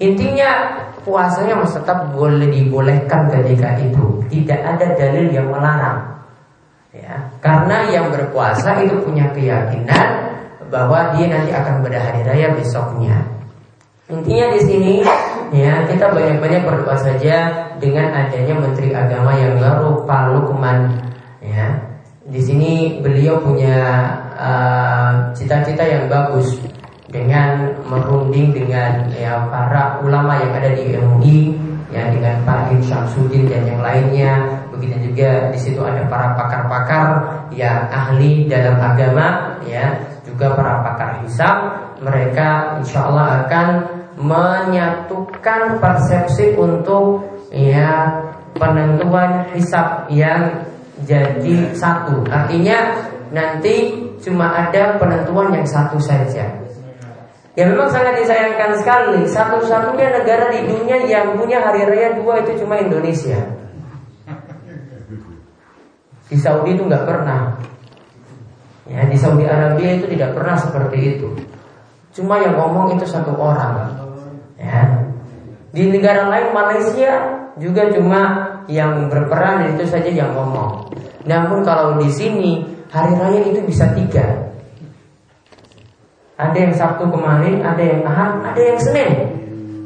[0.01, 6.01] Intinya puasanya masih tetap boleh dibolehkan ketika itu, tidak ada dalil yang melarang.
[6.95, 10.07] Ya, karena yang berpuasa itu punya keyakinan
[10.71, 13.19] bahwa dia nanti akan berhari raya besoknya.
[14.05, 14.95] Intinya di sini
[15.55, 20.93] ya kita banyak-banyak berdoa saja dengan adanya Menteri Agama yang baru Pak Lukman
[21.41, 21.73] ya.
[22.25, 23.81] Di sini beliau punya
[24.37, 26.57] uh, cita-cita uh, yang bagus
[27.15, 31.55] dengan merunding dengan ya para ulama yang ada di MUI
[31.95, 34.33] ya dengan Pak Syamsuddin dan yang lainnya.
[34.75, 37.07] Begitu juga di situ ada para pakar-pakar
[37.55, 39.95] yang ahli dalam agama ya
[40.27, 41.57] juga para pakar hisab.
[42.03, 43.69] Mereka insya Allah akan
[44.19, 47.23] menyatukan persepsi untuk
[47.55, 48.11] ya
[48.59, 50.67] penentuan hisab yang
[51.07, 52.27] jadi satu.
[52.27, 56.64] Artinya nanti cuma ada penentuan yang satu saja
[57.55, 62.67] Ya memang sangat disayangkan sekali Satu-satunya negara di dunia yang punya hari raya dua itu
[62.67, 63.39] cuma Indonesia
[66.27, 67.55] Di Saudi itu nggak pernah
[68.85, 71.29] Ya, di Saudi Arabia itu tidak pernah seperti itu.
[72.13, 73.97] Cuma yang ngomong itu satu orang.
[74.61, 75.09] Ya.
[75.73, 77.13] Di negara lain Malaysia
[77.57, 78.21] juga cuma
[78.69, 80.93] yang berperan itu saja yang ngomong.
[81.25, 82.61] Namun kalau di sini
[82.93, 84.53] hari raya itu bisa tiga.
[86.45, 89.11] Ada yang Sabtu kemarin, ada yang Ahad, ada yang Senin.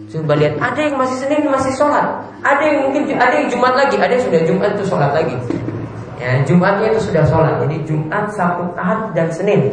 [0.08, 3.94] Coba lihat, ada yang masih Senin masih sholat, ada yang mungkin ada yang Jumat lagi,
[4.00, 5.36] ada yang sudah Jumat itu sholat lagi.
[6.18, 7.62] Ya, Jumatnya itu sudah sholat.
[7.62, 9.70] Jadi Jumat, Sabtu, Ahad, dan Senin.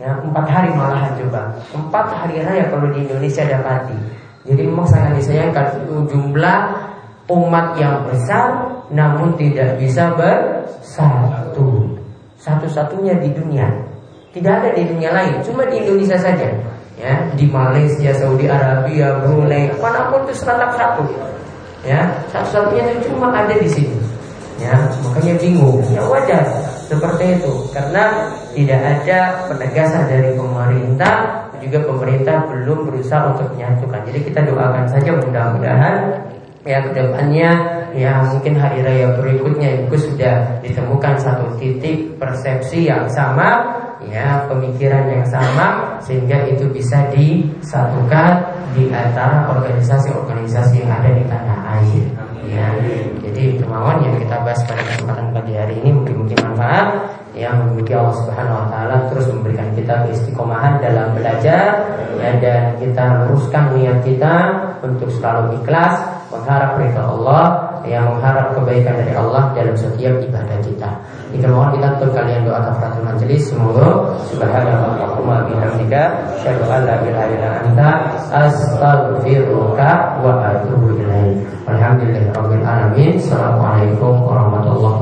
[0.00, 1.52] Ya, empat hari malahan coba.
[1.72, 3.96] Empat hari raya kalau di Indonesia dapati.
[4.46, 6.58] Jadi memang sangat disayangkan jumlah
[7.26, 11.98] umat yang besar namun tidak bisa bersatu.
[12.38, 13.66] Satu-satunya di dunia.
[14.36, 16.44] Tidak ada di dunia lain, cuma di Indonesia saja.
[17.00, 21.08] Ya, di Malaysia, Saudi Arabia, Brunei, mana pun itu seratak satu.
[21.88, 23.96] Ya, satu-satunya itu cuma ada di sini.
[24.60, 25.80] Ya, makanya bingung.
[25.88, 26.44] Ya wajar
[26.84, 34.00] seperti itu karena tidak ada penegasan dari pemerintah juga pemerintah belum berusaha untuk menyatukan.
[34.06, 35.96] Jadi kita doakan saja mudah-mudahan
[36.66, 37.50] ya ke depannya
[37.94, 43.78] ya mungkin hari raya berikutnya itu sudah ditemukan satu titik persepsi yang sama
[44.16, 51.58] ya pemikiran yang sama sehingga itu bisa disatukan di antara organisasi-organisasi yang ada di tanah
[51.76, 52.04] air.
[52.48, 52.68] Ya
[53.20, 56.88] jadi kemauan yang kita bahas pada kesempatan pagi hari ini mungkin-mungkin manfaat
[57.36, 61.84] yang memiliki Allah Subhanahu wa taala terus memberikan kita keistiqomahan dalam belajar
[62.16, 64.34] ya dan kita luruskan niat kita
[64.80, 66.00] untuk selalu ikhlas
[66.32, 67.44] mengharap ridha Allah
[67.86, 70.90] yang mengharap kebaikan dari Allah dalam setiap ibadah kita.
[71.34, 76.02] Jika mohon kita untuk kalian doa kafaratul majelis semoga subhanallahumma bihamdika
[76.38, 77.90] asyhadu an la ilaha illa anta
[78.30, 79.90] astaghfiruka
[80.22, 81.42] wa atubu ilaik.
[81.66, 83.18] Alhamdulillahirabbil alamin.
[83.18, 84.95] Assalamualaikum warahmatullahi